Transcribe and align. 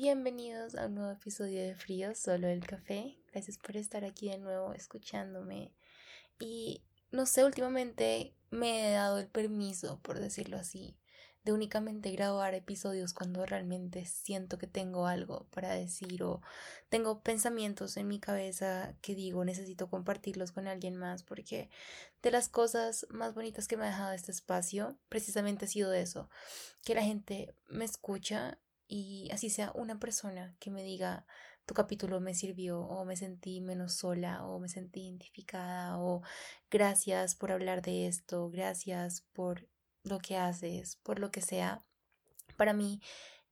Bienvenidos 0.00 0.76
a 0.76 0.86
un 0.86 0.94
nuevo 0.94 1.10
episodio 1.10 1.60
de 1.60 1.74
Frío, 1.74 2.14
solo 2.14 2.46
el 2.46 2.64
café. 2.64 3.18
Gracias 3.32 3.58
por 3.58 3.76
estar 3.76 4.04
aquí 4.04 4.28
de 4.28 4.38
nuevo 4.38 4.72
escuchándome. 4.72 5.72
Y 6.38 6.84
no 7.10 7.26
sé, 7.26 7.44
últimamente 7.44 8.32
me 8.52 8.86
he 8.86 8.92
dado 8.92 9.18
el 9.18 9.26
permiso, 9.26 9.98
por 10.02 10.20
decirlo 10.20 10.56
así, 10.56 10.96
de 11.42 11.52
únicamente 11.52 12.12
grabar 12.12 12.54
episodios 12.54 13.12
cuando 13.12 13.44
realmente 13.44 14.04
siento 14.04 14.56
que 14.56 14.68
tengo 14.68 15.08
algo 15.08 15.48
para 15.50 15.74
decir 15.74 16.22
o 16.22 16.42
tengo 16.90 17.24
pensamientos 17.24 17.96
en 17.96 18.06
mi 18.06 18.20
cabeza 18.20 18.94
que 19.02 19.16
digo 19.16 19.44
necesito 19.44 19.90
compartirlos 19.90 20.52
con 20.52 20.68
alguien 20.68 20.94
más 20.94 21.24
porque 21.24 21.70
de 22.22 22.30
las 22.30 22.48
cosas 22.48 23.04
más 23.10 23.34
bonitas 23.34 23.66
que 23.66 23.76
me 23.76 23.82
ha 23.82 23.88
dejado 23.88 24.12
este 24.12 24.30
espacio 24.30 24.96
precisamente 25.08 25.64
ha 25.64 25.68
sido 25.68 25.92
eso, 25.92 26.30
que 26.84 26.94
la 26.94 27.02
gente 27.02 27.52
me 27.68 27.84
escucha 27.84 28.60
y 28.88 29.28
así 29.30 29.50
sea 29.50 29.70
una 29.74 30.00
persona 30.00 30.56
que 30.58 30.70
me 30.70 30.82
diga 30.82 31.26
tu 31.66 31.74
capítulo 31.74 32.18
me 32.18 32.34
sirvió 32.34 32.80
o 32.80 33.04
me 33.04 33.14
sentí 33.14 33.60
menos 33.60 33.92
sola 33.92 34.46
o 34.46 34.58
me 34.58 34.70
sentí 34.70 35.02
identificada 35.02 35.98
o 35.98 36.22
gracias 36.70 37.34
por 37.34 37.52
hablar 37.52 37.82
de 37.82 38.06
esto, 38.06 38.48
gracias 38.48 39.26
por 39.34 39.68
lo 40.02 40.18
que 40.18 40.38
haces, 40.38 40.96
por 41.02 41.18
lo 41.18 41.30
que 41.30 41.42
sea, 41.42 41.84
para 42.56 42.72
mí 42.72 43.02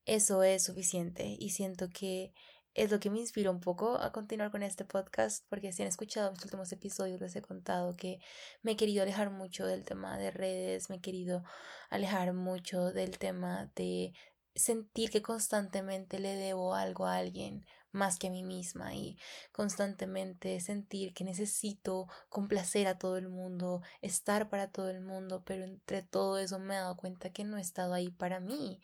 eso 0.06 0.42
es 0.42 0.64
suficiente 0.64 1.36
y 1.38 1.50
siento 1.50 1.90
que 1.90 2.32
es 2.72 2.90
lo 2.90 3.00
que 3.00 3.10
me 3.10 3.18
inspira 3.18 3.50
un 3.50 3.60
poco 3.60 3.98
a 3.98 4.12
continuar 4.12 4.50
con 4.50 4.62
este 4.62 4.84
podcast, 4.84 5.44
porque 5.48 5.72
si 5.72 5.82
han 5.82 5.88
escuchado 5.88 6.30
mis 6.30 6.44
últimos 6.44 6.70
episodios 6.72 7.20
les 7.20 7.36
he 7.36 7.42
contado 7.42 7.96
que 7.96 8.18
me 8.62 8.72
he 8.72 8.76
querido 8.76 9.02
alejar 9.02 9.30
mucho 9.30 9.66
del 9.66 9.84
tema 9.84 10.16
de 10.18 10.30
redes, 10.30 10.88
me 10.88 10.96
he 10.96 11.00
querido 11.00 11.42
alejar 11.90 12.32
mucho 12.32 12.92
del 12.92 13.18
tema 13.18 13.70
de 13.76 14.14
sentir 14.56 15.10
que 15.10 15.22
constantemente 15.22 16.18
le 16.18 16.34
debo 16.34 16.74
algo 16.74 17.06
a 17.06 17.16
alguien 17.16 17.66
más 17.92 18.18
que 18.18 18.28
a 18.28 18.30
mí 18.30 18.42
misma 18.42 18.94
y 18.94 19.18
constantemente 19.52 20.60
sentir 20.60 21.14
que 21.14 21.24
necesito 21.24 22.06
complacer 22.28 22.86
a 22.88 22.98
todo 22.98 23.16
el 23.16 23.28
mundo, 23.28 23.82
estar 24.02 24.50
para 24.50 24.70
todo 24.70 24.90
el 24.90 25.00
mundo, 25.00 25.42
pero 25.44 25.64
entre 25.64 26.02
todo 26.02 26.38
eso 26.38 26.58
me 26.58 26.74
he 26.74 26.78
dado 26.78 26.96
cuenta 26.96 27.30
que 27.30 27.44
no 27.44 27.58
he 27.58 27.62
estado 27.62 27.94
ahí 27.94 28.10
para 28.10 28.40
mí. 28.40 28.80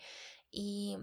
Y 0.51 0.97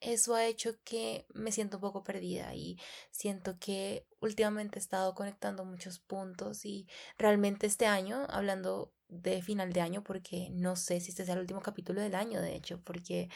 eso 0.00 0.34
ha 0.34 0.46
hecho 0.46 0.76
que 0.84 1.26
me 1.34 1.52
siento 1.52 1.78
un 1.78 1.80
poco 1.82 2.04
perdida 2.04 2.54
y 2.54 2.78
siento 3.10 3.58
que 3.58 4.06
últimamente 4.20 4.78
he 4.78 4.82
estado 4.82 5.14
conectando 5.14 5.64
muchos 5.64 5.98
puntos 5.98 6.64
y 6.64 6.86
realmente 7.18 7.66
este 7.66 7.86
año, 7.86 8.26
hablando 8.28 8.92
de 9.08 9.42
final 9.42 9.72
de 9.72 9.80
año, 9.80 10.04
porque 10.04 10.48
no 10.50 10.76
sé 10.76 11.00
si 11.00 11.10
este 11.10 11.24
sea 11.24 11.34
el 11.34 11.40
último 11.40 11.60
capítulo 11.60 12.00
del 12.00 12.14
año, 12.14 12.40
de 12.40 12.54
hecho, 12.54 12.80
porque 12.82 13.28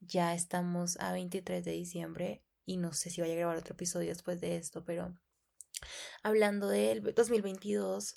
ya 0.00 0.34
estamos 0.34 0.98
a 1.00 1.12
23 1.12 1.64
de 1.64 1.72
diciembre 1.72 2.42
y 2.64 2.76
no 2.76 2.92
sé 2.92 3.10
si 3.10 3.20
vaya 3.20 3.34
a 3.34 3.36
grabar 3.36 3.58
otro 3.58 3.74
episodio 3.74 4.08
después 4.08 4.40
de 4.40 4.56
esto, 4.56 4.84
pero 4.84 5.14
hablando 6.22 6.68
del 6.68 7.02
2022, 7.14 8.16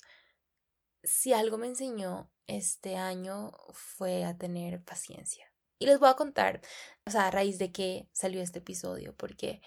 si 1.04 1.32
algo 1.32 1.58
me 1.58 1.66
enseñó 1.66 2.30
este 2.46 2.96
año 2.96 3.52
fue 3.72 4.24
a 4.24 4.36
tener 4.36 4.82
paciencia. 4.82 5.52
Y 5.78 5.86
les 5.86 5.98
voy 5.98 6.08
a 6.08 6.14
contar, 6.14 6.60
o 7.06 7.10
sea, 7.10 7.26
a 7.26 7.30
raíz 7.30 7.58
de 7.58 7.72
que 7.72 8.08
salió 8.12 8.40
este 8.40 8.60
episodio, 8.60 9.16
porque 9.16 9.60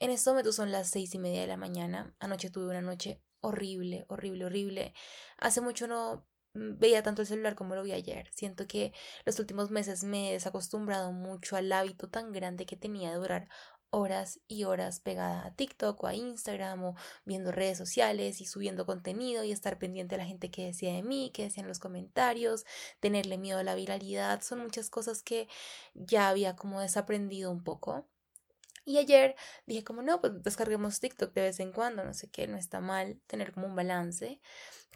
en 0.00 0.10
este 0.10 0.30
momento 0.30 0.52
son 0.52 0.70
las 0.70 0.90
seis 0.90 1.14
y 1.14 1.18
media 1.18 1.40
de 1.40 1.46
la 1.46 1.56
mañana. 1.56 2.14
Anoche 2.20 2.50
tuve 2.50 2.66
una 2.66 2.82
noche 2.82 3.20
horrible, 3.40 4.04
horrible, 4.08 4.44
horrible. 4.44 4.94
Hace 5.38 5.60
mucho 5.60 5.88
no 5.88 6.28
veía 6.78 7.02
tanto 7.02 7.22
el 7.22 7.28
celular 7.28 7.54
como 7.54 7.74
lo 7.74 7.82
vi 7.82 7.92
ayer. 7.92 8.30
Siento 8.34 8.66
que 8.66 8.92
los 9.24 9.38
últimos 9.38 9.70
meses 9.70 10.04
me 10.04 10.30
he 10.30 10.32
desacostumbrado 10.34 11.12
mucho 11.12 11.56
al 11.56 11.72
hábito 11.72 12.08
tan 12.08 12.32
grande 12.32 12.66
que 12.66 12.76
tenía 12.76 13.10
de 13.10 13.16
durar 13.16 13.48
horas 13.90 14.40
y 14.48 14.64
horas 14.64 15.00
pegada 15.00 15.46
a 15.46 15.54
TikTok 15.54 16.02
o 16.02 16.06
a 16.06 16.14
Instagram 16.14 16.84
o 16.84 16.94
viendo 17.24 17.52
redes 17.52 17.78
sociales 17.78 18.40
y 18.40 18.46
subiendo 18.46 18.86
contenido 18.86 19.44
y 19.44 19.52
estar 19.52 19.78
pendiente 19.78 20.16
de 20.16 20.22
la 20.22 20.28
gente 20.28 20.50
que 20.50 20.66
decía 20.66 20.92
de 20.92 21.02
mí, 21.02 21.30
que 21.32 21.44
decía 21.44 21.62
en 21.62 21.68
los 21.68 21.78
comentarios, 21.78 22.64
tenerle 23.00 23.38
miedo 23.38 23.58
a 23.58 23.64
la 23.64 23.74
viralidad, 23.74 24.42
son 24.42 24.60
muchas 24.60 24.90
cosas 24.90 25.22
que 25.22 25.48
ya 25.94 26.28
había 26.28 26.56
como 26.56 26.80
desaprendido 26.80 27.50
un 27.50 27.64
poco. 27.64 28.06
Y 28.88 28.96
ayer 28.96 29.36
dije 29.66 29.84
como 29.84 30.00
no, 30.00 30.18
pues 30.22 30.42
descarguemos 30.42 30.98
TikTok 30.98 31.34
de 31.34 31.42
vez 31.42 31.60
en 31.60 31.72
cuando, 31.72 32.04
no 32.04 32.14
sé 32.14 32.30
qué, 32.30 32.46
no 32.48 32.56
está 32.56 32.80
mal 32.80 33.20
tener 33.26 33.52
como 33.52 33.66
un 33.66 33.76
balance, 33.76 34.40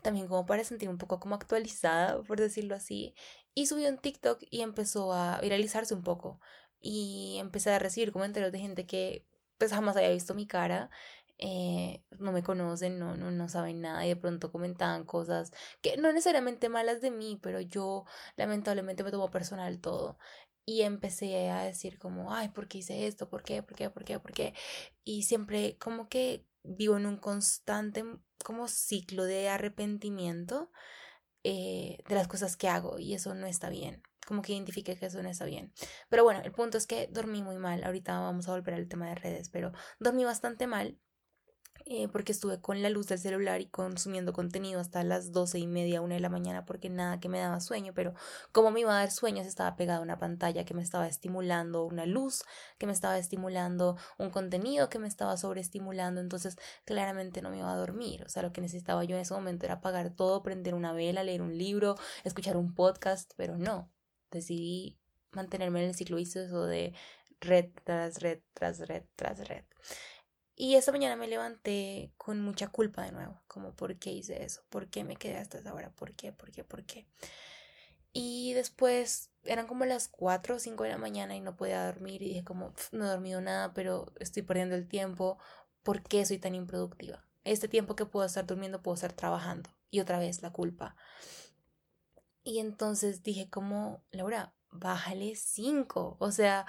también 0.02 0.28
como 0.28 0.46
para 0.46 0.64
sentir 0.64 0.88
un 0.88 0.96
poco 0.96 1.20
como 1.20 1.34
actualizada, 1.34 2.22
por 2.22 2.40
decirlo 2.40 2.74
así. 2.74 3.14
Y 3.54 3.66
subí 3.66 3.86
un 3.86 3.98
TikTok 3.98 4.42
y 4.50 4.62
empezó 4.62 5.12
a 5.12 5.40
viralizarse 5.42 5.92
un 5.94 6.02
poco 6.02 6.40
y 6.80 7.36
empecé 7.38 7.70
a 7.70 7.78
recibir 7.78 8.12
comentarios 8.12 8.50
de 8.52 8.60
gente 8.60 8.86
que 8.86 9.26
pues 9.58 9.72
jamás 9.72 9.94
había 9.96 10.10
visto 10.10 10.32
mi 10.34 10.46
cara, 10.46 10.88
eh, 11.38 12.02
no 12.18 12.32
me 12.32 12.42
conocen, 12.42 12.98
no, 12.98 13.16
no, 13.16 13.30
no 13.30 13.48
saben 13.50 13.82
nada 13.82 14.06
y 14.06 14.08
de 14.10 14.16
pronto 14.16 14.50
comentaban 14.52 15.04
cosas 15.04 15.52
que 15.82 15.98
no 15.98 16.12
necesariamente 16.12 16.70
malas 16.70 17.02
de 17.02 17.10
mí, 17.10 17.38
pero 17.42 17.60
yo 17.60 18.06
lamentablemente 18.36 19.04
me 19.04 19.10
tomo 19.10 19.30
personal 19.30 19.80
todo. 19.80 20.16
Y 20.64 20.82
empecé 20.82 21.50
a 21.50 21.64
decir 21.64 21.98
como, 21.98 22.34
ay, 22.34 22.50
¿por 22.50 22.68
qué 22.68 22.78
hice 22.78 23.06
esto? 23.06 23.28
¿Por 23.28 23.42
qué? 23.42 23.62
¿Por 23.62 23.76
qué? 23.76 23.90
¿Por 23.90 24.04
qué? 24.04 24.20
¿Por 24.20 24.32
qué? 24.32 24.54
Y 25.04 25.24
siempre 25.24 25.76
como 25.78 26.08
que 26.08 26.46
vivo 26.62 26.96
en 26.96 27.06
un 27.06 27.16
constante 27.16 28.04
como 28.44 28.68
ciclo 28.68 29.24
de 29.24 29.48
arrepentimiento 29.48 30.70
eh, 31.44 31.98
de 32.08 32.14
las 32.14 32.28
cosas 32.28 32.56
que 32.56 32.68
hago 32.68 32.98
y 32.98 33.14
eso 33.14 33.34
no 33.34 33.46
está 33.46 33.68
bien 33.68 34.02
como 34.26 34.42
que 34.42 34.52
identifique 34.52 34.96
que 34.96 35.06
eso 35.06 35.22
no 35.22 35.28
está 35.28 35.44
bien. 35.44 35.72
Pero 36.08 36.24
bueno, 36.24 36.40
el 36.44 36.52
punto 36.52 36.78
es 36.78 36.86
que 36.86 37.08
dormí 37.08 37.42
muy 37.42 37.56
mal. 37.56 37.82
Ahorita 37.84 38.18
vamos 38.20 38.48
a 38.48 38.52
volver 38.52 38.74
al 38.74 38.88
tema 38.88 39.08
de 39.08 39.14
redes, 39.14 39.48
pero 39.48 39.72
dormí 39.98 40.24
bastante 40.24 40.66
mal 40.66 40.98
eh, 41.86 42.08
porque 42.08 42.32
estuve 42.32 42.60
con 42.60 42.80
la 42.80 42.90
luz 42.90 43.08
del 43.08 43.18
celular 43.18 43.60
y 43.60 43.66
consumiendo 43.66 44.32
contenido 44.32 44.80
hasta 44.80 45.02
las 45.04 45.32
doce 45.32 45.58
y 45.58 45.66
media, 45.66 46.00
una 46.00 46.14
de 46.14 46.20
la 46.20 46.28
mañana, 46.28 46.64
porque 46.64 46.88
nada 46.88 47.18
que 47.20 47.28
me 47.28 47.38
daba 47.38 47.60
sueño, 47.60 47.92
pero 47.94 48.14
como 48.52 48.70
me 48.70 48.80
iba 48.80 48.92
a 48.92 49.00
dar 49.00 49.10
sueños, 49.10 49.46
estaba 49.46 49.76
pegada 49.76 49.98
a 49.98 50.02
una 50.02 50.18
pantalla 50.18 50.64
que 50.64 50.74
me 50.74 50.82
estaba 50.82 51.08
estimulando, 51.08 51.84
una 51.84 52.06
luz 52.06 52.44
que 52.78 52.86
me 52.86 52.92
estaba 52.92 53.18
estimulando, 53.18 53.96
un 54.18 54.30
contenido 54.30 54.88
que 54.88 54.98
me 54.98 55.08
estaba 55.08 55.36
sobreestimulando, 55.36 56.20
entonces 56.20 56.56
claramente 56.84 57.42
no 57.42 57.50
me 57.50 57.58
iba 57.58 57.72
a 57.72 57.76
dormir, 57.76 58.22
o 58.24 58.28
sea, 58.28 58.42
lo 58.42 58.52
que 58.52 58.60
necesitaba 58.60 59.04
yo 59.04 59.16
en 59.16 59.22
ese 59.22 59.34
momento 59.34 59.66
era 59.66 59.74
apagar 59.74 60.14
todo, 60.14 60.42
prender 60.42 60.74
una 60.74 60.92
vela, 60.92 61.24
leer 61.24 61.42
un 61.42 61.58
libro, 61.58 61.96
escuchar 62.24 62.56
un 62.56 62.74
podcast, 62.74 63.32
pero 63.36 63.58
no, 63.58 63.90
decidí 64.30 64.98
mantenerme 65.32 65.82
en 65.82 65.88
el 65.88 65.94
ciclo 65.94 66.16
vicioso 66.16 66.66
de 66.66 66.94
red 67.40 67.70
tras 67.84 68.20
red 68.20 68.40
tras 68.54 68.78
red 68.80 69.04
tras 69.16 69.46
red. 69.48 69.64
Y 70.54 70.74
esta 70.74 70.92
mañana 70.92 71.16
me 71.16 71.28
levanté 71.28 72.12
con 72.18 72.40
mucha 72.42 72.68
culpa 72.68 73.02
de 73.02 73.12
nuevo, 73.12 73.42
como 73.46 73.74
¿por 73.74 73.98
qué 73.98 74.12
hice 74.12 74.44
eso? 74.44 74.62
¿Por 74.68 74.88
qué 74.88 75.02
me 75.02 75.16
quedé 75.16 75.38
hasta 75.38 75.58
esa 75.58 75.72
hora? 75.72 75.90
¿Por 75.90 76.14
qué? 76.14 76.32
¿Por 76.32 76.50
qué? 76.52 76.62
¿Por 76.62 76.84
qué? 76.84 77.06
Y 78.12 78.52
después 78.52 79.30
eran 79.44 79.66
como 79.66 79.86
las 79.86 80.08
4 80.08 80.56
o 80.56 80.58
5 80.58 80.84
de 80.84 80.90
la 80.90 80.98
mañana 80.98 81.34
y 81.34 81.40
no 81.40 81.56
podía 81.56 81.86
dormir 81.86 82.22
y 82.22 82.28
dije 82.28 82.44
como 82.44 82.74
no 82.92 83.06
he 83.06 83.08
dormido 83.08 83.40
nada, 83.40 83.72
pero 83.72 84.12
estoy 84.20 84.42
perdiendo 84.42 84.74
el 84.74 84.86
tiempo. 84.86 85.38
¿Por 85.82 86.02
qué 86.02 86.24
soy 86.26 86.38
tan 86.38 86.54
improductiva? 86.54 87.24
Este 87.44 87.68
tiempo 87.68 87.96
que 87.96 88.06
puedo 88.06 88.26
estar 88.26 88.46
durmiendo 88.46 88.82
puedo 88.82 88.94
estar 88.94 89.12
trabajando. 89.12 89.70
Y 89.90 90.00
otra 90.00 90.18
vez 90.18 90.42
la 90.42 90.52
culpa. 90.52 90.96
Y 92.44 92.58
entonces 92.58 93.22
dije 93.22 93.48
como, 93.50 94.04
Laura, 94.10 94.54
bájale 94.70 95.34
cinco. 95.36 96.16
O 96.18 96.30
sea, 96.30 96.66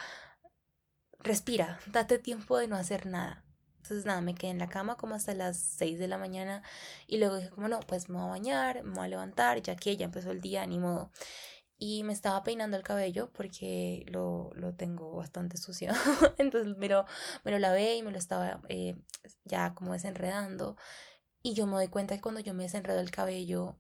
respira, 1.20 1.80
date 1.88 2.20
tiempo 2.20 2.58
de 2.58 2.68
no 2.68 2.76
hacer 2.76 3.06
nada. 3.06 3.43
Entonces 3.84 4.06
nada, 4.06 4.22
me 4.22 4.34
quedé 4.34 4.52
en 4.52 4.60
la 4.60 4.70
cama 4.70 4.96
como 4.96 5.16
hasta 5.16 5.34
las 5.34 5.58
6 5.58 6.00
de 6.00 6.08
la 6.08 6.18
mañana 6.18 6.64
y 7.06 7.18
luego 7.18 7.36
dije 7.36 7.50
como 7.50 7.68
no, 7.68 7.82
pues 7.82 8.08
me 8.08 8.16
voy 8.16 8.28
a 8.28 8.30
bañar, 8.30 8.84
me 8.84 8.94
voy 8.96 9.06
a 9.06 9.08
levantar, 9.10 9.62
ya 9.62 9.76
que 9.76 9.98
ya 9.98 10.06
empezó 10.06 10.32
el 10.32 10.40
día, 10.40 10.66
ni 10.66 10.80
modo. 10.80 11.12
Y 11.78 12.04
me 12.04 12.14
estaba 12.14 12.44
peinando 12.44 12.78
el 12.78 12.84
cabello 12.84 13.30
porque 13.34 14.06
lo, 14.08 14.52
lo 14.56 14.74
tengo 14.74 15.18
bastante 15.18 15.58
sucio. 15.58 15.92
Entonces 16.38 16.78
me 16.78 16.88
lo, 16.88 17.06
me 17.44 17.52
lo 17.52 17.60
lavé 17.60 17.98
y 17.98 18.04
me 18.04 18.12
lo 18.12 18.18
estaba 18.18 18.62
eh, 18.70 18.96
ya 19.44 19.74
como 19.76 19.92
desenredando. 19.94 20.78
Y 21.42 21.54
yo 21.56 21.68
me 21.68 21.74
doy 21.74 21.90
cuenta 21.90 22.16
que 22.16 22.22
cuando 22.22 22.40
yo 22.40 22.54
me 22.54 22.64
desenredo 22.64 23.02
el 23.02 23.12
cabello, 23.12 23.78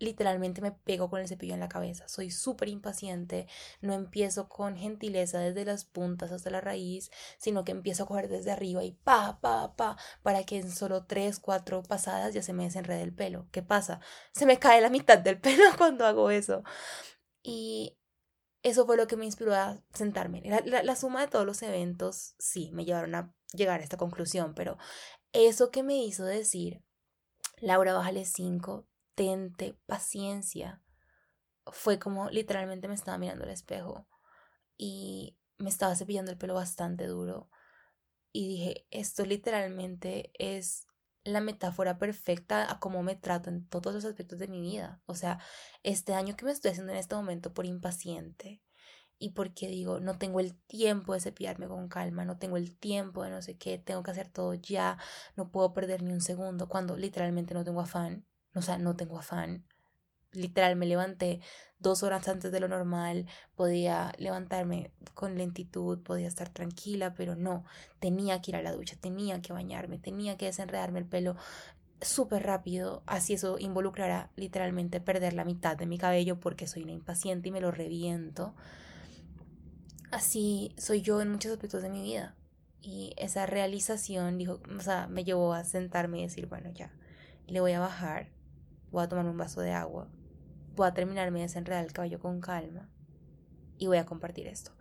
literalmente 0.00 0.62
me 0.62 0.72
pego 0.72 1.08
con 1.10 1.20
el 1.20 1.28
cepillo 1.28 1.54
en 1.54 1.60
la 1.60 1.68
cabeza. 1.68 2.08
Soy 2.08 2.30
súper 2.30 2.68
impaciente, 2.68 3.46
no 3.80 3.92
empiezo 3.94 4.48
con 4.48 4.76
gentileza 4.76 5.38
desde 5.38 5.64
las 5.64 5.84
puntas 5.84 6.32
hasta 6.32 6.50
la 6.50 6.60
raíz, 6.60 7.10
sino 7.38 7.64
que 7.64 7.72
empiezo 7.72 8.02
a 8.02 8.06
coger 8.06 8.28
desde 8.28 8.50
arriba 8.50 8.82
y 8.82 8.92
pa, 8.92 9.40
pa, 9.40 9.76
pa, 9.76 9.96
para 10.22 10.44
que 10.44 10.58
en 10.58 10.70
solo 10.70 11.04
tres, 11.04 11.38
cuatro 11.38 11.82
pasadas 11.82 12.34
ya 12.34 12.42
se 12.42 12.52
me 12.54 12.64
desenrede 12.64 13.02
el 13.02 13.14
pelo. 13.14 13.46
¿Qué 13.52 13.62
pasa? 13.62 14.00
Se 14.32 14.46
me 14.46 14.58
cae 14.58 14.80
la 14.80 14.90
mitad 14.90 15.18
del 15.18 15.38
pelo 15.38 15.64
cuando 15.78 16.06
hago 16.06 16.30
eso. 16.30 16.64
Y 17.42 17.98
eso 18.62 18.86
fue 18.86 18.96
lo 18.96 19.06
que 19.06 19.16
me 19.16 19.26
inspiró 19.26 19.54
a 19.54 19.82
sentarme. 19.94 20.42
La, 20.64 20.82
la 20.82 20.96
suma 20.96 21.20
de 21.20 21.28
todos 21.28 21.46
los 21.46 21.62
eventos, 21.62 22.34
sí, 22.38 22.70
me 22.72 22.84
llevaron 22.84 23.14
a 23.14 23.34
llegar 23.52 23.80
a 23.80 23.84
esta 23.84 23.96
conclusión, 23.96 24.54
pero 24.54 24.78
eso 25.32 25.70
que 25.70 25.82
me 25.82 25.96
hizo 26.02 26.24
decir, 26.24 26.82
Laura, 27.58 27.92
bájale 27.94 28.24
paciencia. 29.86 30.82
Fue 31.66 31.98
como 31.98 32.30
literalmente 32.30 32.88
me 32.88 32.94
estaba 32.94 33.18
mirando 33.18 33.44
al 33.44 33.50
espejo 33.50 34.08
y 34.76 35.38
me 35.58 35.70
estaba 35.70 35.94
cepillando 35.96 36.30
el 36.30 36.38
pelo 36.38 36.54
bastante 36.54 37.06
duro. 37.06 37.50
y 38.32 38.48
dije, 38.48 38.86
esto 38.90 39.24
literalmente 39.26 40.32
es 40.38 40.86
la 41.24 41.40
metáfora 41.40 41.98
perfecta 41.98 42.70
a 42.70 42.78
cómo 42.80 43.02
me 43.02 43.16
trato 43.16 43.50
en 43.50 43.68
todos 43.68 43.94
los 43.94 44.04
aspectos 44.04 44.38
de 44.38 44.48
mi 44.48 44.60
vida. 44.60 45.02
O 45.06 45.14
sea, 45.14 45.38
este 45.82 46.14
año 46.14 46.36
que 46.36 46.44
me 46.44 46.52
estoy 46.52 46.70
haciendo 46.72 46.92
en 46.92 46.98
este 46.98 47.14
momento 47.16 47.52
por 47.52 47.66
impaciente 47.66 48.62
y 49.18 49.30
porque 49.30 49.68
digo, 49.68 50.00
no 50.00 50.18
tengo 50.18 50.40
el 50.40 50.56
tiempo 50.66 51.12
de 51.14 51.20
cepillarme 51.20 51.68
con 51.68 51.88
calma, 51.88 52.24
no 52.24 52.38
tengo 52.38 52.56
el 52.56 52.76
tiempo 52.78 53.22
de 53.22 53.30
no 53.30 53.42
sé 53.42 53.58
qué, 53.58 53.78
tengo 53.78 54.02
que 54.02 54.10
hacer 54.12 54.28
todo 54.28 54.54
ya, 54.54 54.98
no 55.36 55.50
puedo 55.52 55.74
perder 55.74 56.02
ni 56.02 56.12
un 56.12 56.22
segundo 56.22 56.68
cuando 56.68 56.96
literalmente 56.96 57.54
no 57.54 57.64
tengo 57.64 57.82
afán, 57.82 58.26
o 58.54 58.62
sea, 58.62 58.78
no 58.78 58.96
tengo 58.96 59.18
afán. 59.18 59.64
Literal, 60.32 60.76
me 60.76 60.86
levanté 60.86 61.40
dos 61.80 62.02
horas 62.02 62.28
antes 62.28 62.52
de 62.52 62.60
lo 62.60 62.68
normal, 62.68 63.26
podía 63.56 64.12
levantarme 64.18 64.92
con 65.14 65.36
lentitud, 65.36 66.02
podía 66.02 66.28
estar 66.28 66.48
tranquila, 66.50 67.14
pero 67.14 67.34
no, 67.34 67.64
tenía 67.98 68.40
que 68.40 68.52
ir 68.52 68.56
a 68.56 68.62
la 68.62 68.72
ducha, 68.72 68.96
tenía 69.00 69.40
que 69.42 69.52
bañarme, 69.52 69.98
tenía 69.98 70.36
que 70.36 70.46
desenredarme 70.46 71.00
el 71.00 71.06
pelo 71.06 71.36
súper 72.02 72.44
rápido, 72.44 73.02
así 73.06 73.34
eso 73.34 73.58
involucrará 73.58 74.30
literalmente 74.36 75.00
perder 75.00 75.34
la 75.34 75.44
mitad 75.44 75.76
de 75.76 75.86
mi 75.86 75.98
cabello 75.98 76.38
porque 76.40 76.66
soy 76.66 76.82
una 76.82 76.92
impaciente 76.92 77.48
y 77.48 77.52
me 77.52 77.60
lo 77.60 77.70
reviento. 77.70 78.54
Así 80.10 80.74
soy 80.76 81.02
yo 81.02 81.20
en 81.20 81.30
muchos 81.30 81.52
aspectos 81.52 81.82
de 81.82 81.90
mi 81.90 82.02
vida. 82.02 82.34
Y 82.82 83.12
esa 83.18 83.46
realización 83.46 84.38
dijo, 84.38 84.60
o 84.76 84.80
sea, 84.80 85.06
me 85.06 85.24
llevó 85.24 85.52
a 85.52 85.64
sentarme 85.64 86.20
y 86.20 86.22
decir, 86.22 86.46
bueno, 86.46 86.70
ya, 86.70 86.90
le 87.46 87.60
voy 87.60 87.72
a 87.72 87.80
bajar, 87.80 88.28
voy 88.90 89.04
a 89.04 89.08
tomar 89.08 89.26
un 89.26 89.36
vaso 89.36 89.60
de 89.60 89.72
agua, 89.72 90.08
voy 90.76 90.88
a 90.88 90.94
terminarme 90.94 91.40
de 91.40 91.46
desenredar 91.46 91.84
el 91.84 91.92
cabello 91.92 92.20
con 92.20 92.40
calma 92.40 92.88
y 93.78 93.86
voy 93.86 93.98
a 93.98 94.06
compartir 94.06 94.46
esto. 94.46 94.72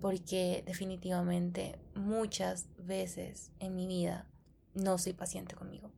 Porque 0.00 0.62
definitivamente 0.66 1.78
muchas 1.94 2.68
veces 2.78 3.52
en 3.60 3.76
mi 3.76 3.86
vida 3.86 4.26
no 4.74 4.98
soy 4.98 5.12
paciente 5.12 5.54
conmigo. 5.54 5.90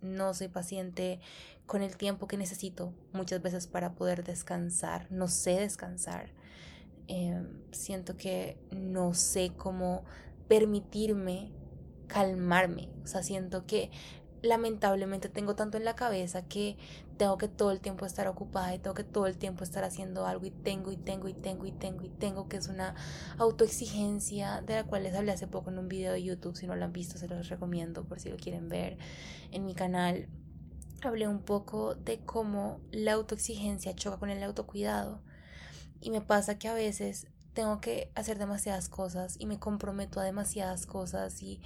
No 0.00 0.34
soy 0.34 0.48
paciente 0.48 1.20
con 1.66 1.82
el 1.82 1.96
tiempo 1.96 2.26
que 2.28 2.36
necesito 2.36 2.92
muchas 3.12 3.42
veces 3.42 3.66
para 3.66 3.94
poder 3.94 4.22
descansar. 4.22 5.10
No 5.10 5.28
sé 5.28 5.60
descansar. 5.60 6.30
Em, 7.06 7.62
siento 7.72 8.16
que 8.16 8.58
no 8.70 9.14
sé 9.14 9.52
cómo 9.56 10.04
permitirme 10.48 11.52
calmarme. 12.06 12.90
O 13.02 13.06
sea, 13.06 13.22
siento 13.22 13.66
que 13.66 13.90
lamentablemente 14.44 15.30
tengo 15.30 15.56
tanto 15.56 15.78
en 15.78 15.84
la 15.84 15.96
cabeza 15.96 16.42
que 16.46 16.76
tengo 17.16 17.38
que 17.38 17.48
todo 17.48 17.70
el 17.70 17.80
tiempo 17.80 18.04
estar 18.04 18.28
ocupada 18.28 18.74
y 18.74 18.78
tengo 18.78 18.94
que 18.94 19.02
todo 19.02 19.26
el 19.26 19.38
tiempo 19.38 19.64
estar 19.64 19.84
haciendo 19.84 20.26
algo 20.26 20.44
y 20.44 20.50
tengo 20.50 20.92
y 20.92 20.96
tengo 20.98 21.28
y 21.28 21.34
tengo 21.34 21.64
y 21.64 21.72
tengo 21.72 22.04
y 22.04 22.10
tengo 22.10 22.48
que 22.48 22.58
es 22.58 22.68
una 22.68 22.94
autoexigencia 23.38 24.60
de 24.60 24.74
la 24.74 24.84
cual 24.84 25.04
les 25.04 25.14
hablé 25.14 25.32
hace 25.32 25.46
poco 25.46 25.70
en 25.70 25.78
un 25.78 25.88
video 25.88 26.12
de 26.12 26.22
YouTube. 26.22 26.56
Si 26.56 26.66
no 26.66 26.76
lo 26.76 26.84
han 26.84 26.92
visto 26.92 27.16
se 27.16 27.26
los 27.26 27.48
recomiendo 27.48 28.04
por 28.04 28.20
si 28.20 28.28
lo 28.28 28.36
quieren 28.36 28.68
ver 28.68 28.98
en 29.50 29.64
mi 29.64 29.74
canal. 29.74 30.28
Hablé 31.02 31.26
un 31.26 31.40
poco 31.40 31.94
de 31.94 32.20
cómo 32.20 32.80
la 32.90 33.14
autoexigencia 33.14 33.94
choca 33.94 34.18
con 34.18 34.30
el 34.30 34.42
autocuidado 34.42 35.22
y 36.00 36.10
me 36.10 36.20
pasa 36.20 36.58
que 36.58 36.68
a 36.68 36.74
veces 36.74 37.28
tengo 37.54 37.80
que 37.80 38.10
hacer 38.14 38.38
demasiadas 38.38 38.88
cosas 38.88 39.36
y 39.38 39.46
me 39.46 39.58
comprometo 39.58 40.20
a 40.20 40.24
demasiadas 40.24 40.86
cosas 40.86 41.42
y 41.42 41.60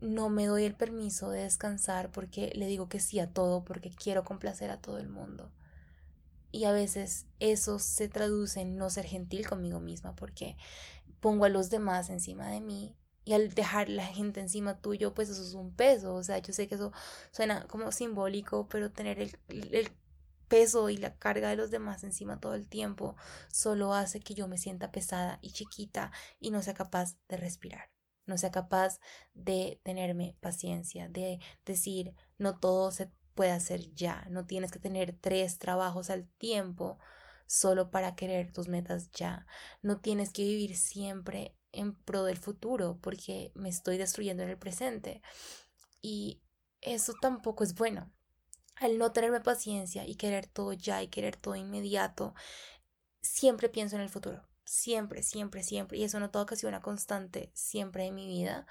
no 0.00 0.28
me 0.30 0.46
doy 0.46 0.64
el 0.64 0.74
permiso 0.74 1.30
de 1.30 1.42
descansar 1.42 2.10
porque 2.10 2.52
le 2.54 2.66
digo 2.66 2.88
que 2.88 3.00
sí 3.00 3.20
a 3.20 3.32
todo, 3.32 3.64
porque 3.64 3.90
quiero 3.90 4.24
complacer 4.24 4.70
a 4.70 4.80
todo 4.80 4.98
el 4.98 5.08
mundo. 5.08 5.52
Y 6.52 6.64
a 6.64 6.72
veces 6.72 7.26
eso 7.38 7.78
se 7.78 8.08
traduce 8.08 8.60
en 8.60 8.76
no 8.76 8.90
ser 8.90 9.06
gentil 9.06 9.46
conmigo 9.48 9.80
misma 9.80 10.16
porque 10.16 10.56
pongo 11.20 11.44
a 11.44 11.48
los 11.48 11.70
demás 11.70 12.10
encima 12.10 12.48
de 12.50 12.60
mí 12.60 12.96
y 13.24 13.34
al 13.34 13.50
dejar 13.54 13.88
la 13.88 14.06
gente 14.06 14.40
encima 14.40 14.80
tuyo, 14.80 15.14
pues 15.14 15.28
eso 15.28 15.42
es 15.42 15.54
un 15.54 15.74
peso. 15.74 16.14
O 16.14 16.22
sea, 16.24 16.38
yo 16.38 16.52
sé 16.52 16.66
que 16.68 16.74
eso 16.76 16.92
suena 17.30 17.66
como 17.68 17.92
simbólico, 17.92 18.68
pero 18.68 18.90
tener 18.90 19.20
el, 19.20 19.38
el 19.48 19.90
peso 20.48 20.90
y 20.90 20.96
la 20.96 21.16
carga 21.16 21.50
de 21.50 21.56
los 21.56 21.70
demás 21.70 22.02
encima 22.04 22.40
todo 22.40 22.54
el 22.54 22.68
tiempo 22.68 23.16
solo 23.52 23.94
hace 23.94 24.20
que 24.20 24.34
yo 24.34 24.48
me 24.48 24.58
sienta 24.58 24.90
pesada 24.90 25.38
y 25.42 25.52
chiquita 25.52 26.10
y 26.40 26.50
no 26.50 26.62
sea 26.62 26.74
capaz 26.74 27.16
de 27.28 27.36
respirar 27.36 27.90
no 28.30 28.38
sea 28.38 28.50
capaz 28.50 29.00
de 29.34 29.80
tenerme 29.82 30.36
paciencia, 30.40 31.08
de 31.08 31.40
decir, 31.66 32.14
no 32.38 32.58
todo 32.58 32.90
se 32.92 33.10
puede 33.34 33.50
hacer 33.50 33.92
ya, 33.94 34.26
no 34.30 34.46
tienes 34.46 34.70
que 34.70 34.78
tener 34.78 35.12
tres 35.20 35.58
trabajos 35.58 36.08
al 36.08 36.26
tiempo 36.38 36.98
solo 37.46 37.90
para 37.90 38.14
querer 38.14 38.52
tus 38.52 38.68
metas 38.68 39.10
ya, 39.12 39.46
no 39.82 40.00
tienes 40.00 40.32
que 40.32 40.44
vivir 40.44 40.76
siempre 40.76 41.56
en 41.72 41.94
pro 41.94 42.24
del 42.24 42.38
futuro 42.38 42.98
porque 43.02 43.52
me 43.54 43.68
estoy 43.68 43.98
destruyendo 43.98 44.42
en 44.42 44.50
el 44.50 44.58
presente 44.58 45.20
y 46.00 46.40
eso 46.80 47.12
tampoco 47.20 47.64
es 47.64 47.74
bueno. 47.74 48.10
Al 48.76 48.96
no 48.96 49.12
tenerme 49.12 49.40
paciencia 49.40 50.06
y 50.06 50.14
querer 50.14 50.46
todo 50.46 50.72
ya 50.72 51.02
y 51.02 51.08
querer 51.08 51.36
todo 51.36 51.54
inmediato, 51.54 52.34
siempre 53.20 53.68
pienso 53.68 53.96
en 53.96 54.02
el 54.02 54.08
futuro 54.08 54.49
siempre, 54.70 55.24
siempre, 55.24 55.64
siempre, 55.64 55.98
y 55.98 56.04
eso 56.04 56.20
no 56.20 56.30
todo 56.30 56.46
que 56.46 56.54
sido 56.54 56.68
una 56.68 56.80
constante 56.80 57.50
siempre 57.54 58.06
en 58.06 58.14
mi 58.14 58.28
vida. 58.28 58.66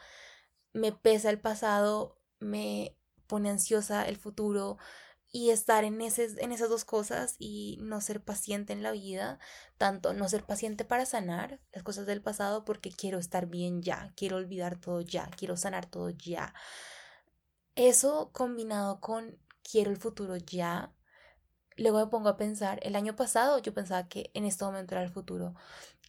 Me 0.71 0.93
pesa 0.93 1.29
el 1.29 1.41
pasado, 1.41 2.17
me 2.39 2.97
pone 3.27 3.49
ansiosa 3.49 4.07
el 4.07 4.15
futuro 4.15 4.77
y 5.31 5.49
estar 5.49 5.83
en, 5.83 5.99
ese, 6.01 6.29
en 6.41 6.53
esas 6.53 6.69
dos 6.69 6.85
cosas 6.85 7.35
y 7.37 7.77
no 7.81 7.99
ser 7.99 8.23
paciente 8.23 8.71
en 8.71 8.81
la 8.81 8.91
vida, 8.91 9.39
tanto 9.77 10.13
no 10.13 10.29
ser 10.29 10.45
paciente 10.45 10.85
para 10.85 11.05
sanar 11.05 11.59
las 11.73 11.83
cosas 11.83 12.05
del 12.05 12.21
pasado 12.21 12.63
porque 12.63 12.91
quiero 12.91 13.19
estar 13.19 13.47
bien 13.47 13.81
ya, 13.81 14.13
quiero 14.15 14.37
olvidar 14.37 14.79
todo 14.79 15.01
ya, 15.01 15.29
quiero 15.37 15.57
sanar 15.57 15.85
todo 15.85 16.11
ya. 16.11 16.53
Eso 17.75 18.31
combinado 18.31 19.01
con 19.01 19.37
quiero 19.63 19.91
el 19.91 19.97
futuro 19.97 20.37
ya, 20.37 20.93
luego 21.79 21.99
me 21.99 22.07
pongo 22.07 22.29
a 22.29 22.37
pensar, 22.37 22.79
el 22.83 22.95
año 22.95 23.15
pasado 23.15 23.59
yo 23.59 23.73
pensaba 23.73 24.07
que 24.07 24.31
en 24.33 24.45
este 24.45 24.65
momento 24.65 24.95
era 24.95 25.03
el 25.03 25.11
futuro. 25.11 25.55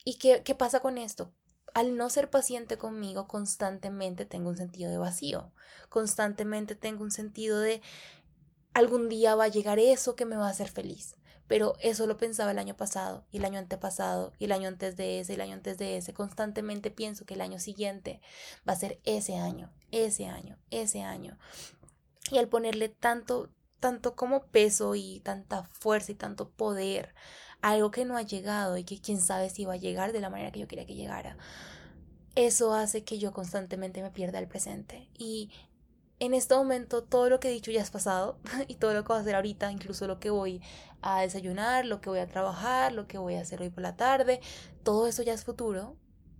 ¿Y 0.04 0.18
qué, 0.18 0.42
qué 0.42 0.54
pasa 0.54 0.80
con 0.80 0.98
esto? 0.98 1.32
Al 1.74 1.96
no 1.96 2.10
ser 2.10 2.30
paciente 2.30 2.78
conmigo, 2.78 3.28
constantemente 3.28 4.24
tengo 4.24 4.48
un 4.48 4.56
sentido 4.56 4.90
de 4.90 4.98
vacío, 4.98 5.52
constantemente 5.88 6.74
tengo 6.74 7.04
un 7.04 7.12
sentido 7.12 7.60
de 7.60 7.80
algún 8.74 9.08
día 9.08 9.34
va 9.34 9.44
a 9.44 9.48
llegar 9.48 9.78
eso 9.78 10.16
que 10.16 10.24
me 10.24 10.36
va 10.36 10.46
a 10.46 10.50
hacer 10.50 10.68
feliz. 10.68 11.16
Pero 11.46 11.74
eso 11.80 12.06
lo 12.06 12.16
pensaba 12.16 12.52
el 12.52 12.60
año 12.60 12.76
pasado, 12.76 13.26
y 13.32 13.38
el 13.38 13.44
año 13.44 13.58
antepasado, 13.58 14.32
y 14.38 14.44
el 14.44 14.52
año 14.52 14.68
antes 14.68 14.96
de 14.96 15.18
ese, 15.18 15.32
y 15.32 15.34
el 15.34 15.40
año 15.40 15.54
antes 15.54 15.78
de 15.78 15.96
ese. 15.96 16.14
Constantemente 16.14 16.92
pienso 16.92 17.24
que 17.24 17.34
el 17.34 17.40
año 17.40 17.58
siguiente 17.58 18.20
va 18.68 18.74
a 18.74 18.76
ser 18.76 19.00
ese 19.04 19.36
año, 19.36 19.72
ese 19.90 20.26
año, 20.26 20.58
ese 20.70 21.02
año. 21.02 21.38
Y 22.30 22.38
al 22.38 22.46
ponerle 22.46 22.88
tanto, 22.88 23.50
tanto 23.80 24.14
como 24.14 24.46
peso 24.46 24.94
y 24.94 25.20
tanta 25.20 25.64
fuerza 25.64 26.12
y 26.12 26.14
tanto 26.14 26.50
poder 26.50 27.14
algo 27.62 27.90
que 27.90 28.04
no 28.04 28.16
ha 28.16 28.22
llegado 28.22 28.76
y 28.76 28.84
que 28.84 29.00
quién 29.00 29.20
sabe 29.20 29.50
si 29.50 29.64
va 29.64 29.74
a 29.74 29.78
llegar 29.78 30.12
de 30.12 30.20
la 30.20 30.30
manera 30.30 30.52
que 30.52 30.60
yo 30.60 30.68
quería 30.68 30.86
que 30.86 30.94
llegara. 30.94 31.36
Eso 32.34 32.74
hace 32.74 33.04
que 33.04 33.18
yo 33.18 33.32
constantemente 33.32 34.02
me 34.02 34.10
pierda 34.10 34.38
el 34.38 34.48
presente 34.48 35.10
y 35.18 35.50
en 36.20 36.34
este 36.34 36.54
momento 36.54 37.02
todo 37.02 37.28
lo 37.30 37.40
que 37.40 37.48
he 37.48 37.52
dicho 37.52 37.70
ya 37.70 37.80
es 37.80 37.90
pasado 37.90 38.38
y 38.68 38.76
todo 38.76 38.94
lo 38.94 39.02
que 39.02 39.08
voy 39.08 39.18
a 39.18 39.20
hacer 39.22 39.34
ahorita, 39.34 39.72
incluso 39.72 40.06
lo 40.06 40.20
que 40.20 40.30
voy 40.30 40.62
a 41.02 41.22
desayunar, 41.22 41.86
lo 41.86 42.00
que 42.00 42.10
voy 42.10 42.20
a 42.20 42.28
trabajar, 42.28 42.92
lo 42.92 43.06
que 43.08 43.18
voy 43.18 43.34
a 43.34 43.40
hacer 43.40 43.60
hoy 43.62 43.70
por 43.70 43.82
la 43.82 43.96
tarde, 43.96 44.40
todo 44.84 45.06
eso 45.06 45.22
ya 45.22 45.32
es 45.32 45.44
futuro, 45.44 45.96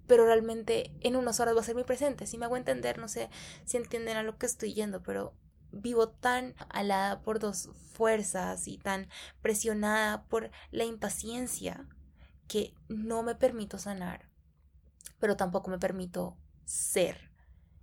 pero 0.07 0.27
realmente 0.27 0.93
en 1.01 1.17
unas 1.17 1.41
horas 1.41 1.57
va 1.57 1.61
a 1.61 1.65
ser 1.65 1.77
mi 1.77 1.85
presente. 1.85 2.27
Si 2.27 2.37
me 2.37 2.45
hago 2.45 2.57
entender, 2.57 2.99
no 2.99 3.09
sé 3.09 3.31
si 3.65 3.77
entienden 3.77 4.17
a 4.17 4.23
lo 4.23 4.39
que 4.39 4.47
estoy 4.47 4.75
yendo, 4.75 5.03
pero 5.03 5.35
vivo 5.73 6.09
tan 6.09 6.55
alada 6.69 7.23
por 7.23 7.39
dos 7.39 7.71
fuerzas 7.93 8.69
y 8.69 8.79
tan 8.79 9.09
presionada 9.43 10.25
por 10.25 10.51
la 10.71 10.85
impaciencia 10.85 11.87
que 12.49 12.75
no 12.89 13.23
me 13.23 13.35
permito 13.35 13.79
sanar, 13.79 14.29
pero 15.19 15.37
tampoco 15.37 15.71
me 15.71 15.79
permito 15.79 16.37
ser 16.65 17.31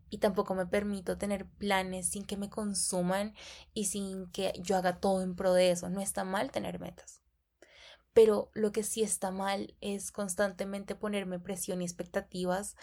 y 0.09 0.19
tampoco 0.19 0.55
me 0.55 0.65
permito 0.65 1.17
tener 1.17 1.45
planes 1.45 2.09
sin 2.09 2.25
que 2.25 2.37
me 2.37 2.49
consuman 2.49 3.33
y 3.73 3.85
sin 3.85 4.29
que 4.31 4.53
yo 4.61 4.77
haga 4.77 4.99
todo 4.99 5.21
en 5.21 5.35
pro 5.35 5.53
de 5.53 5.71
eso. 5.71 5.89
No 5.89 6.01
está 6.01 6.23
mal 6.23 6.51
tener 6.51 6.79
metas. 6.79 7.21
Pero 8.13 8.49
lo 8.53 8.71
que 8.71 8.83
sí 8.83 9.03
está 9.03 9.31
mal 9.31 9.75
es 9.81 10.11
constantemente 10.11 10.95
ponerme 10.95 11.39
presión 11.39 11.81
y 11.81 11.85
expectativas 11.85 12.75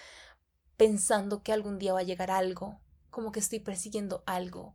pensando 0.77 1.43
que 1.43 1.53
algún 1.53 1.79
día 1.79 1.93
va 1.93 2.01
a 2.01 2.05
llegar 2.05 2.31
algo 2.31 2.81
como 3.15 3.33
que 3.33 3.41
estoy 3.41 3.61
persiguiendo 3.61 4.25
algo. 4.27 4.75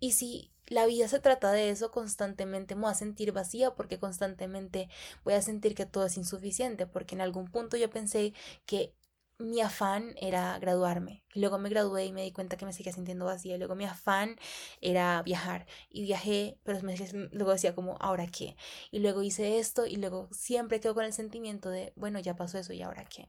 Y 0.00 0.12
si 0.12 0.52
la 0.66 0.86
vida 0.86 1.06
se 1.06 1.20
trata 1.20 1.52
de 1.52 1.68
eso, 1.70 1.90
constantemente 1.90 2.74
me 2.74 2.82
voy 2.82 2.90
a 2.92 2.94
sentir 2.94 3.32
vacía 3.32 3.74
porque 3.74 3.98
constantemente 3.98 4.88
voy 5.22 5.34
a 5.34 5.42
sentir 5.42 5.74
que 5.74 5.84
todo 5.86 6.06
es 6.06 6.16
insuficiente, 6.16 6.86
porque 6.86 7.14
en 7.14 7.20
algún 7.20 7.50
punto 7.50 7.76
yo 7.76 7.90
pensé 7.90 8.32
que 8.64 8.94
mi 9.38 9.60
afán 9.60 10.14
era 10.16 10.58
graduarme. 10.60 11.24
Luego 11.34 11.58
me 11.58 11.68
gradué 11.68 12.06
y 12.06 12.12
me 12.12 12.22
di 12.22 12.32
cuenta 12.32 12.56
que 12.56 12.64
me 12.64 12.72
seguía 12.72 12.92
sintiendo 12.92 13.26
vacía. 13.26 13.58
Luego 13.58 13.74
mi 13.74 13.84
afán 13.84 14.36
era 14.80 15.22
viajar. 15.22 15.66
Y 15.90 16.02
viajé, 16.02 16.58
pero 16.62 16.78
luego 17.32 17.52
decía 17.52 17.74
como, 17.74 17.98
¿ahora 18.00 18.26
qué? 18.28 18.56
Y 18.92 19.00
luego 19.00 19.22
hice 19.22 19.58
esto 19.58 19.86
y 19.86 19.96
luego 19.96 20.28
siempre 20.32 20.80
quedo 20.80 20.94
con 20.94 21.04
el 21.04 21.12
sentimiento 21.12 21.68
de, 21.68 21.92
bueno, 21.96 22.18
ya 22.20 22.36
pasó 22.36 22.58
eso 22.58 22.72
y 22.72 22.80
ahora 22.82 23.04
qué. 23.04 23.28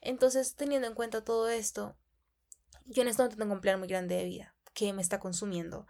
Entonces, 0.00 0.54
teniendo 0.54 0.86
en 0.86 0.94
cuenta 0.94 1.24
todo 1.24 1.48
esto, 1.48 1.96
yo 2.86 3.02
en 3.02 3.08
este 3.08 3.22
momento 3.22 3.38
tengo 3.38 3.54
un 3.54 3.60
plan 3.60 3.78
muy 3.78 3.88
grande 3.88 4.16
de 4.16 4.24
vida 4.24 4.54
que 4.74 4.92
me 4.92 5.02
está 5.02 5.18
consumiendo. 5.20 5.86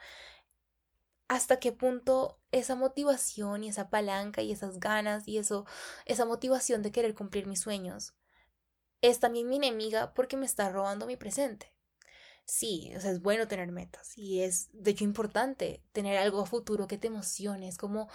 ¿Hasta 1.29 1.59
qué 1.59 1.73
punto 1.73 2.39
esa 2.53 2.77
motivación 2.77 3.65
y 3.65 3.69
esa 3.69 3.91
palanca 3.91 4.43
y 4.43 4.53
esas 4.53 4.79
ganas 4.79 5.27
y 5.27 5.39
eso, 5.39 5.67
esa 6.05 6.25
motivación 6.25 6.83
de 6.83 6.93
querer 6.93 7.15
cumplir 7.15 7.47
mis 7.47 7.61
sueños 7.61 8.15
es 9.03 9.21
también 9.21 9.49
mi 9.49 9.57
enemiga 9.57 10.15
porque 10.15 10.37
me 10.37 10.47
está 10.47 10.71
robando 10.71 11.07
mi 11.07 11.17
presente? 11.17 11.73
Sí, 12.45 12.93
o 12.97 13.01
sea, 13.01 13.11
es 13.11 13.21
bueno 13.23 13.49
tener 13.49 13.73
metas 13.73 14.17
y 14.17 14.43
es 14.43 14.69
de 14.73 14.93
hecho 14.93 15.05
importante 15.05 15.83
tener 15.93 16.17
algo 16.17 16.47
futuro 16.47 16.87
que 16.87 16.97
te 16.99 17.09
emocione, 17.09 17.69
es 17.69 17.77
como 17.77 18.09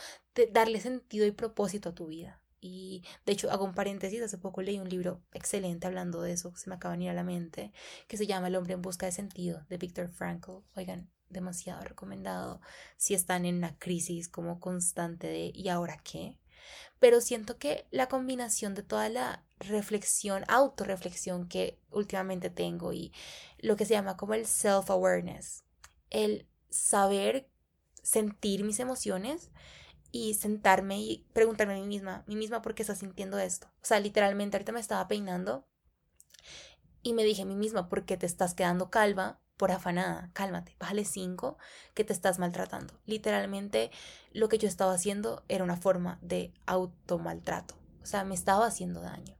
darle 0.51 0.79
sentido 0.79 1.25
y 1.25 1.31
propósito 1.31 1.89
a 1.89 1.95
tu 1.95 2.07
vida. 2.07 2.40
Y 2.61 3.03
de 3.25 3.33
hecho, 3.33 3.51
hago 3.51 3.65
un 3.65 3.73
paréntesis, 3.73 4.21
hace 4.21 4.37
poco 4.37 4.61
leí 4.61 4.79
un 4.79 4.87
libro 4.87 5.21
excelente 5.33 5.87
hablando 5.87 6.21
de 6.21 6.33
eso, 6.33 6.55
se 6.55 6.69
me 6.69 6.75
acaba 6.75 6.93
de 6.93 6.99
venir 6.99 7.09
a 7.09 7.15
la 7.15 7.23
mente, 7.23 7.73
que 8.07 8.17
se 8.17 8.27
llama 8.27 8.47
El 8.47 8.55
hombre 8.55 8.73
en 8.73 8.83
busca 8.83 9.07
de 9.07 9.11
sentido, 9.11 9.65
de 9.67 9.77
Viktor 9.77 10.09
Frankl. 10.09 10.59
Oigan, 10.75 11.09
demasiado 11.29 11.81
recomendado 11.81 12.61
si 12.97 13.15
están 13.15 13.45
en 13.45 13.55
una 13.55 13.77
crisis 13.79 14.29
como 14.29 14.59
constante 14.59 15.27
de 15.27 15.51
¿y 15.53 15.69
ahora 15.69 15.97
qué? 16.03 16.37
Pero 16.99 17.19
siento 17.19 17.57
que 17.57 17.87
la 17.89 18.07
combinación 18.07 18.75
de 18.75 18.83
toda 18.83 19.09
la 19.09 19.43
reflexión, 19.59 20.43
autorreflexión 20.47 21.47
que 21.47 21.79
últimamente 21.89 22.49
tengo 22.49 22.93
y 22.93 23.11
lo 23.57 23.75
que 23.75 23.85
se 23.85 23.93
llama 23.93 24.17
como 24.17 24.35
el 24.35 24.45
self-awareness, 24.45 25.63
el 26.11 26.47
saber 26.69 27.49
sentir 28.03 28.63
mis 28.63 28.79
emociones, 28.79 29.49
y 30.11 30.33
sentarme 30.33 30.99
y 30.99 31.25
preguntarme 31.33 31.73
a 31.73 31.77
mí 31.77 31.87
misma, 31.87 32.23
mí 32.27 32.35
misma, 32.35 32.61
¿por 32.61 32.75
qué 32.75 32.83
estás 32.83 32.99
sintiendo 32.99 33.39
esto? 33.39 33.67
O 33.81 33.85
sea, 33.85 33.99
literalmente 33.99 34.57
ahorita 34.57 34.71
me 34.71 34.79
estaba 34.79 35.07
peinando 35.07 35.67
y 37.01 37.13
me 37.13 37.23
dije 37.23 37.43
a 37.43 37.45
mí 37.45 37.55
misma, 37.55 37.89
¿por 37.89 38.05
qué 38.05 38.17
te 38.17 38.25
estás 38.25 38.53
quedando 38.53 38.89
calva 38.89 39.39
por 39.57 39.71
afanada? 39.71 40.29
Cálmate, 40.33 40.75
bájale 40.79 41.05
cinco 41.05 41.57
que 41.93 42.03
te 42.03 42.13
estás 42.13 42.39
maltratando. 42.39 42.93
Literalmente 43.05 43.91
lo 44.33 44.49
que 44.49 44.57
yo 44.57 44.67
estaba 44.67 44.93
haciendo 44.93 45.43
era 45.47 45.63
una 45.63 45.77
forma 45.77 46.19
de 46.21 46.53
automaltrato. 46.65 47.75
O 48.01 48.05
sea, 48.05 48.23
me 48.23 48.35
estaba 48.35 48.65
haciendo 48.65 49.01
daño. 49.01 49.37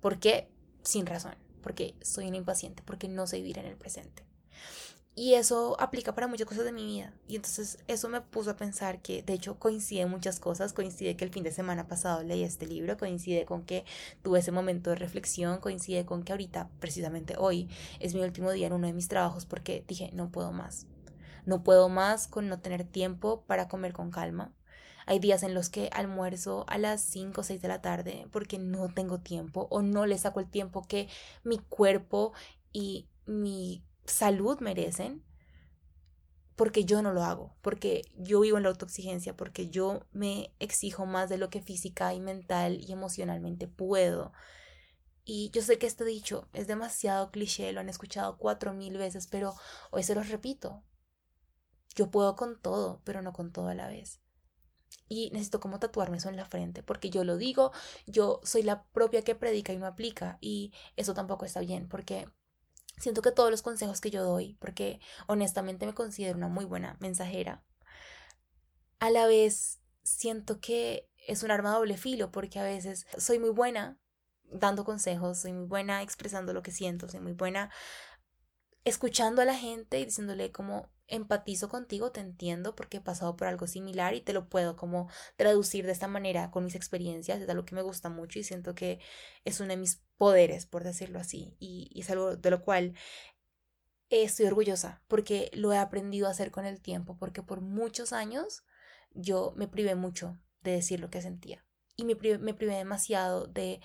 ¿Por 0.00 0.18
qué? 0.18 0.50
Sin 0.82 1.06
razón. 1.06 1.36
Porque 1.62 1.96
soy 2.02 2.28
una 2.28 2.36
impaciente, 2.36 2.82
porque 2.84 3.08
no 3.08 3.26
sé 3.26 3.38
vivir 3.38 3.58
en 3.58 3.66
el 3.66 3.76
presente. 3.76 4.26
Y 5.16 5.34
eso 5.34 5.76
aplica 5.78 6.12
para 6.14 6.26
muchas 6.26 6.48
cosas 6.48 6.64
de 6.64 6.72
mi 6.72 6.84
vida. 6.84 7.14
Y 7.28 7.36
entonces 7.36 7.78
eso 7.86 8.08
me 8.08 8.20
puso 8.20 8.50
a 8.50 8.56
pensar 8.56 9.00
que, 9.00 9.22
de 9.22 9.34
hecho, 9.34 9.60
coincide 9.60 10.06
muchas 10.06 10.40
cosas. 10.40 10.72
Coincide 10.72 11.16
que 11.16 11.24
el 11.24 11.30
fin 11.30 11.44
de 11.44 11.52
semana 11.52 11.86
pasado 11.86 12.24
leí 12.24 12.42
este 12.42 12.66
libro, 12.66 12.96
coincide 12.96 13.44
con 13.44 13.64
que 13.64 13.84
tuve 14.22 14.40
ese 14.40 14.50
momento 14.50 14.90
de 14.90 14.96
reflexión, 14.96 15.60
coincide 15.60 16.04
con 16.04 16.24
que 16.24 16.32
ahorita, 16.32 16.68
precisamente 16.80 17.36
hoy, 17.38 17.68
es 18.00 18.14
mi 18.14 18.22
último 18.22 18.50
día 18.50 18.66
en 18.66 18.72
uno 18.72 18.88
de 18.88 18.92
mis 18.92 19.06
trabajos 19.06 19.46
porque 19.46 19.84
dije, 19.86 20.10
no 20.14 20.32
puedo 20.32 20.50
más. 20.50 20.88
No 21.46 21.62
puedo 21.62 21.88
más 21.88 22.26
con 22.26 22.48
no 22.48 22.58
tener 22.58 22.82
tiempo 22.82 23.44
para 23.46 23.68
comer 23.68 23.92
con 23.92 24.10
calma. 24.10 24.52
Hay 25.06 25.20
días 25.20 25.42
en 25.44 25.54
los 25.54 25.68
que 25.68 25.90
almuerzo 25.92 26.64
a 26.66 26.78
las 26.78 27.02
5 27.02 27.40
o 27.40 27.44
6 27.44 27.62
de 27.62 27.68
la 27.68 27.82
tarde 27.82 28.26
porque 28.32 28.58
no 28.58 28.88
tengo 28.88 29.20
tiempo 29.20 29.68
o 29.70 29.82
no 29.82 30.06
le 30.06 30.18
saco 30.18 30.40
el 30.40 30.50
tiempo 30.50 30.82
que 30.88 31.08
mi 31.44 31.58
cuerpo 31.58 32.32
y 32.72 33.06
mi 33.26 33.84
salud 34.06 34.60
merecen 34.60 35.24
porque 36.56 36.84
yo 36.84 37.02
no 37.02 37.12
lo 37.12 37.24
hago, 37.24 37.56
porque 37.62 38.02
yo 38.16 38.40
vivo 38.40 38.56
en 38.56 38.62
la 38.62 38.68
autoexigencia, 38.68 39.36
porque 39.36 39.70
yo 39.70 40.06
me 40.12 40.54
exijo 40.60 41.04
más 41.04 41.28
de 41.28 41.38
lo 41.38 41.50
que 41.50 41.60
física 41.60 42.14
y 42.14 42.20
mental 42.20 42.80
y 42.80 42.92
emocionalmente 42.92 43.66
puedo. 43.66 44.32
Y 45.24 45.50
yo 45.50 45.62
sé 45.62 45.78
que 45.78 45.86
este 45.86 46.04
dicho 46.04 46.48
es 46.52 46.66
demasiado 46.66 47.30
cliché, 47.30 47.72
lo 47.72 47.80
han 47.80 47.88
escuchado 47.88 48.36
cuatro 48.36 48.72
mil 48.72 48.96
veces, 48.98 49.26
pero 49.26 49.54
hoy 49.90 50.02
se 50.02 50.14
los 50.14 50.28
repito. 50.28 50.84
Yo 51.96 52.10
puedo 52.10 52.36
con 52.36 52.60
todo, 52.60 53.00
pero 53.04 53.22
no 53.22 53.32
con 53.32 53.52
todo 53.52 53.68
a 53.68 53.74
la 53.74 53.88
vez. 53.88 54.20
Y 55.08 55.30
necesito 55.30 55.60
como 55.60 55.80
tatuarme 55.80 56.18
eso 56.18 56.28
en 56.28 56.36
la 56.36 56.46
frente, 56.46 56.82
porque 56.82 57.10
yo 57.10 57.24
lo 57.24 57.36
digo, 57.36 57.72
yo 58.06 58.40
soy 58.44 58.62
la 58.62 58.84
propia 58.84 59.22
que 59.22 59.34
predica 59.34 59.72
y 59.72 59.76
no 59.76 59.86
aplica, 59.86 60.38
y 60.40 60.72
eso 60.96 61.14
tampoco 61.14 61.44
está 61.44 61.60
bien, 61.60 61.88
porque 61.88 62.28
Siento 62.98 63.22
que 63.22 63.32
todos 63.32 63.50
los 63.50 63.62
consejos 63.62 64.00
que 64.00 64.10
yo 64.10 64.22
doy, 64.22 64.54
porque 64.60 65.00
honestamente 65.26 65.86
me 65.86 65.94
considero 65.94 66.36
una 66.36 66.48
muy 66.48 66.64
buena 66.64 66.96
mensajera, 67.00 67.64
a 68.98 69.10
la 69.10 69.26
vez 69.26 69.80
siento 70.02 70.60
que 70.60 71.10
es 71.26 71.42
un 71.42 71.50
arma 71.50 71.74
doble 71.74 71.96
filo, 71.96 72.30
porque 72.30 72.58
a 72.58 72.64
veces 72.64 73.06
soy 73.18 73.38
muy 73.38 73.50
buena 73.50 73.98
dando 74.44 74.84
consejos, 74.84 75.38
soy 75.38 75.52
muy 75.52 75.66
buena 75.66 76.02
expresando 76.02 76.52
lo 76.52 76.62
que 76.62 76.70
siento, 76.70 77.08
soy 77.08 77.20
muy 77.20 77.32
buena 77.32 77.70
escuchando 78.84 79.42
a 79.42 79.44
la 79.44 79.56
gente 79.56 79.98
y 79.98 80.04
diciéndole 80.04 80.52
como 80.52 80.90
empatizo 81.08 81.68
contigo, 81.68 82.12
te 82.12 82.20
entiendo 82.20 82.74
porque 82.74 82.98
he 82.98 83.00
pasado 83.00 83.36
por 83.36 83.46
algo 83.46 83.66
similar 83.66 84.14
y 84.14 84.20
te 84.20 84.32
lo 84.32 84.48
puedo 84.48 84.76
como 84.76 85.08
traducir 85.36 85.86
de 85.86 85.92
esta 85.92 86.08
manera 86.08 86.50
con 86.50 86.64
mis 86.64 86.74
experiencias, 86.74 87.40
es 87.40 87.48
algo 87.48 87.64
que 87.64 87.74
me 87.74 87.82
gusta 87.82 88.08
mucho 88.08 88.38
y 88.38 88.44
siento 88.44 88.74
que 88.74 89.00
es 89.44 89.60
uno 89.60 89.70
de 89.70 89.76
mis 89.76 90.02
poderes, 90.16 90.66
por 90.66 90.84
decirlo 90.84 91.18
así, 91.18 91.56
y, 91.58 91.90
es 92.00 92.10
algo 92.10 92.36
de 92.36 92.50
lo 92.50 92.62
cual 92.62 92.94
estoy 94.10 94.46
orgullosa 94.46 95.02
porque 95.08 95.50
lo 95.54 95.72
he 95.72 95.78
aprendido 95.78 96.28
a 96.28 96.30
hacer 96.30 96.50
con 96.50 96.66
el 96.66 96.80
tiempo, 96.80 97.16
porque 97.18 97.42
por 97.42 97.60
muchos 97.60 98.12
años 98.12 98.64
yo 99.12 99.52
me 99.56 99.68
privé 99.68 99.94
mucho 99.94 100.38
de 100.62 100.72
decir 100.72 101.00
lo 101.00 101.10
que 101.10 101.22
sentía 101.22 101.66
y 101.96 102.04
me 102.04 102.14
me 102.38 102.54
privé 102.54 102.76
demasiado 102.76 103.46
de 103.46 103.80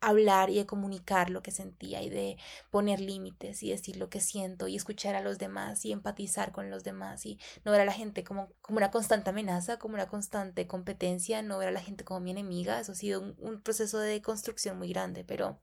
hablar 0.00 0.50
y 0.50 0.56
de 0.56 0.66
comunicar 0.66 1.30
lo 1.30 1.42
que 1.42 1.50
sentía 1.50 2.02
y 2.02 2.10
de 2.10 2.36
poner 2.70 3.00
límites 3.00 3.62
y 3.62 3.70
decir 3.70 3.96
lo 3.96 4.10
que 4.10 4.20
siento 4.20 4.68
y 4.68 4.76
escuchar 4.76 5.14
a 5.14 5.22
los 5.22 5.38
demás 5.38 5.84
y 5.84 5.92
empatizar 5.92 6.52
con 6.52 6.70
los 6.70 6.84
demás 6.84 7.26
y 7.26 7.38
no 7.64 7.72
ver 7.72 7.80
a 7.80 7.84
la 7.84 7.92
gente 7.92 8.24
como, 8.24 8.52
como 8.60 8.78
una 8.78 8.90
constante 8.90 9.30
amenaza, 9.30 9.78
como 9.78 9.94
una 9.94 10.08
constante 10.08 10.66
competencia, 10.66 11.42
no 11.42 11.58
ver 11.58 11.68
a 11.68 11.72
la 11.72 11.80
gente 11.80 12.04
como 12.04 12.20
mi 12.20 12.30
enemiga. 12.32 12.80
Eso 12.80 12.92
ha 12.92 12.94
sido 12.96 13.20
un, 13.20 13.34
un 13.38 13.62
proceso 13.62 13.98
de 13.98 14.22
construcción 14.22 14.78
muy 14.78 14.88
grande, 14.90 15.24
pero 15.24 15.60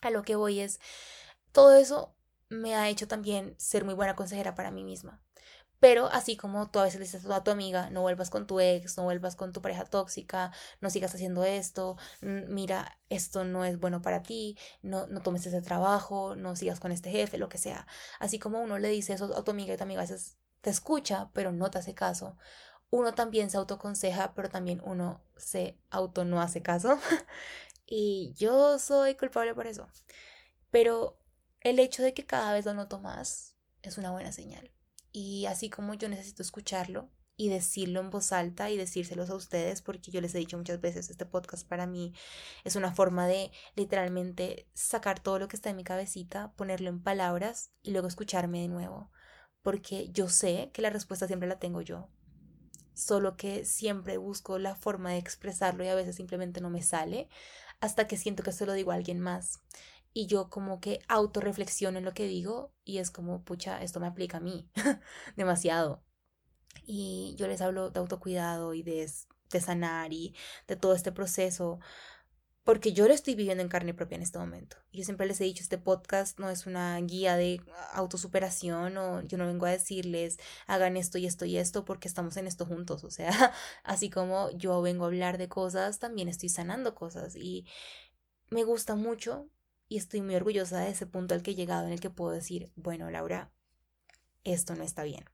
a 0.00 0.10
lo 0.10 0.22
que 0.22 0.36
voy 0.36 0.60
es, 0.60 0.80
todo 1.52 1.74
eso 1.76 2.14
me 2.48 2.74
ha 2.76 2.88
hecho 2.88 3.08
también 3.08 3.54
ser 3.58 3.84
muy 3.84 3.94
buena 3.94 4.16
consejera 4.16 4.54
para 4.54 4.70
mí 4.70 4.84
misma. 4.84 5.23
Pero 5.84 6.06
así 6.06 6.34
como 6.34 6.70
tú 6.70 6.78
a 6.78 6.84
veces 6.84 6.98
le 6.98 7.04
dices 7.04 7.26
a 7.26 7.44
tu 7.44 7.50
amiga, 7.50 7.90
no 7.90 8.00
vuelvas 8.00 8.30
con 8.30 8.46
tu 8.46 8.58
ex, 8.58 8.96
no 8.96 9.02
vuelvas 9.02 9.36
con 9.36 9.52
tu 9.52 9.60
pareja 9.60 9.84
tóxica, 9.84 10.50
no 10.80 10.88
sigas 10.88 11.14
haciendo 11.14 11.44
esto, 11.44 11.98
mira, 12.22 12.98
esto 13.10 13.44
no 13.44 13.66
es 13.66 13.78
bueno 13.78 14.00
para 14.00 14.22
ti, 14.22 14.56
no, 14.80 15.06
no 15.08 15.20
tomes 15.20 15.44
ese 15.44 15.60
trabajo, 15.60 16.36
no 16.36 16.56
sigas 16.56 16.80
con 16.80 16.90
este 16.90 17.10
jefe, 17.10 17.36
lo 17.36 17.50
que 17.50 17.58
sea. 17.58 17.86
Así 18.18 18.38
como 18.38 18.62
uno 18.62 18.78
le 18.78 18.88
dice 18.88 19.12
eso 19.12 19.36
a 19.36 19.44
tu 19.44 19.50
amiga 19.50 19.74
y 19.74 19.76
tu 19.76 19.82
amiga 19.82 20.00
a 20.00 20.04
veces 20.04 20.38
te 20.62 20.70
escucha, 20.70 21.28
pero 21.34 21.52
no 21.52 21.70
te 21.70 21.76
hace 21.76 21.92
caso. 21.94 22.38
Uno 22.88 23.12
también 23.12 23.50
se 23.50 23.58
autoconseja, 23.58 24.32
pero 24.32 24.48
también 24.48 24.80
uno 24.86 25.22
se 25.36 25.78
auto 25.90 26.24
no 26.24 26.40
hace 26.40 26.62
caso. 26.62 26.98
y 27.86 28.32
yo 28.38 28.78
soy 28.78 29.16
culpable 29.16 29.54
por 29.54 29.66
eso. 29.66 29.86
Pero 30.70 31.18
el 31.60 31.78
hecho 31.78 32.02
de 32.02 32.14
que 32.14 32.24
cada 32.24 32.54
vez 32.54 32.64
lo 32.64 32.72
noto 32.72 33.00
más 33.00 33.54
es 33.82 33.98
una 33.98 34.12
buena 34.12 34.32
señal. 34.32 34.70
Y 35.16 35.46
así 35.46 35.70
como 35.70 35.94
yo 35.94 36.08
necesito 36.08 36.42
escucharlo 36.42 37.08
y 37.36 37.48
decirlo 37.48 38.00
en 38.00 38.10
voz 38.10 38.32
alta 38.32 38.68
y 38.70 38.76
decírselos 38.76 39.30
a 39.30 39.36
ustedes, 39.36 39.80
porque 39.80 40.10
yo 40.10 40.20
les 40.20 40.34
he 40.34 40.38
dicho 40.38 40.58
muchas 40.58 40.80
veces, 40.80 41.08
este 41.08 41.24
podcast 41.24 41.64
para 41.68 41.86
mí 41.86 42.12
es 42.64 42.74
una 42.74 42.92
forma 42.92 43.28
de 43.28 43.52
literalmente 43.76 44.68
sacar 44.74 45.20
todo 45.20 45.38
lo 45.38 45.46
que 45.46 45.54
está 45.54 45.70
en 45.70 45.76
mi 45.76 45.84
cabecita, 45.84 46.52
ponerlo 46.56 46.88
en 46.88 47.00
palabras 47.00 47.70
y 47.80 47.92
luego 47.92 48.08
escucharme 48.08 48.62
de 48.62 48.66
nuevo, 48.66 49.12
porque 49.62 50.10
yo 50.10 50.28
sé 50.28 50.72
que 50.74 50.82
la 50.82 50.90
respuesta 50.90 51.28
siempre 51.28 51.48
la 51.48 51.60
tengo 51.60 51.80
yo, 51.80 52.10
solo 52.92 53.36
que 53.36 53.64
siempre 53.64 54.16
busco 54.16 54.58
la 54.58 54.74
forma 54.74 55.12
de 55.12 55.18
expresarlo 55.18 55.84
y 55.84 55.88
a 55.88 55.94
veces 55.94 56.16
simplemente 56.16 56.60
no 56.60 56.70
me 56.70 56.82
sale 56.82 57.28
hasta 57.80 58.08
que 58.08 58.16
siento 58.16 58.42
que 58.42 58.50
se 58.50 58.66
lo 58.66 58.72
digo 58.72 58.90
a 58.90 58.96
alguien 58.96 59.20
más 59.20 59.60
y 60.14 60.26
yo 60.26 60.48
como 60.48 60.80
que 60.80 61.00
autorreflexiono 61.08 61.98
en 61.98 62.04
lo 62.04 62.14
que 62.14 62.26
digo 62.26 62.72
y 62.84 62.98
es 62.98 63.10
como, 63.10 63.42
pucha, 63.42 63.82
esto 63.82 64.00
me 64.00 64.06
aplica 64.06 64.38
a 64.38 64.40
mí 64.40 64.70
demasiado. 65.36 66.02
Y 66.86 67.34
yo 67.36 67.48
les 67.48 67.60
hablo 67.60 67.90
de 67.90 68.00
autocuidado 68.00 68.74
y 68.74 68.82
de, 68.82 69.10
de 69.50 69.60
sanar 69.60 70.12
y 70.12 70.34
de 70.68 70.76
todo 70.76 70.94
este 70.94 71.12
proceso 71.12 71.80
porque 72.64 72.94
yo 72.94 73.06
lo 73.06 73.12
estoy 73.12 73.34
viviendo 73.34 73.62
en 73.62 73.68
carne 73.68 73.92
propia 73.92 74.16
en 74.16 74.22
este 74.22 74.38
momento. 74.38 74.78
Yo 74.90 75.04
siempre 75.04 75.26
les 75.26 75.38
he 75.40 75.44
dicho, 75.44 75.62
este 75.62 75.76
podcast 75.76 76.38
no 76.38 76.48
es 76.48 76.66
una 76.66 76.98
guía 77.00 77.36
de 77.36 77.60
autosuperación 77.92 78.96
o 78.96 79.20
yo 79.22 79.36
no 79.36 79.46
vengo 79.46 79.66
a 79.66 79.70
decirles, 79.70 80.38
hagan 80.66 80.96
esto 80.96 81.18
y 81.18 81.26
esto 81.26 81.44
y 81.44 81.58
esto 81.58 81.84
porque 81.84 82.08
estamos 82.08 82.38
en 82.38 82.46
esto 82.46 82.64
juntos. 82.64 83.04
O 83.04 83.10
sea, 83.10 83.52
así 83.84 84.08
como 84.08 84.50
yo 84.52 84.80
vengo 84.80 85.04
a 85.04 85.08
hablar 85.08 85.36
de 85.36 85.48
cosas, 85.48 85.98
también 85.98 86.28
estoy 86.28 86.48
sanando 86.48 86.94
cosas 86.94 87.36
y 87.36 87.66
me 88.48 88.64
gusta 88.64 88.94
mucho 88.94 89.50
y 89.88 89.98
estoy 89.98 90.22
muy 90.22 90.34
orgullosa 90.34 90.80
de 90.80 90.90
ese 90.90 91.06
punto 91.06 91.34
al 91.34 91.42
que 91.42 91.52
he 91.52 91.54
llegado 91.54 91.86
en 91.86 91.92
el 91.92 92.00
que 92.00 92.10
puedo 92.10 92.32
decir, 92.32 92.72
bueno, 92.76 93.10
Laura, 93.10 93.52
esto 94.44 94.74
no 94.74 94.84
está 94.84 95.02
bien. 95.04 95.24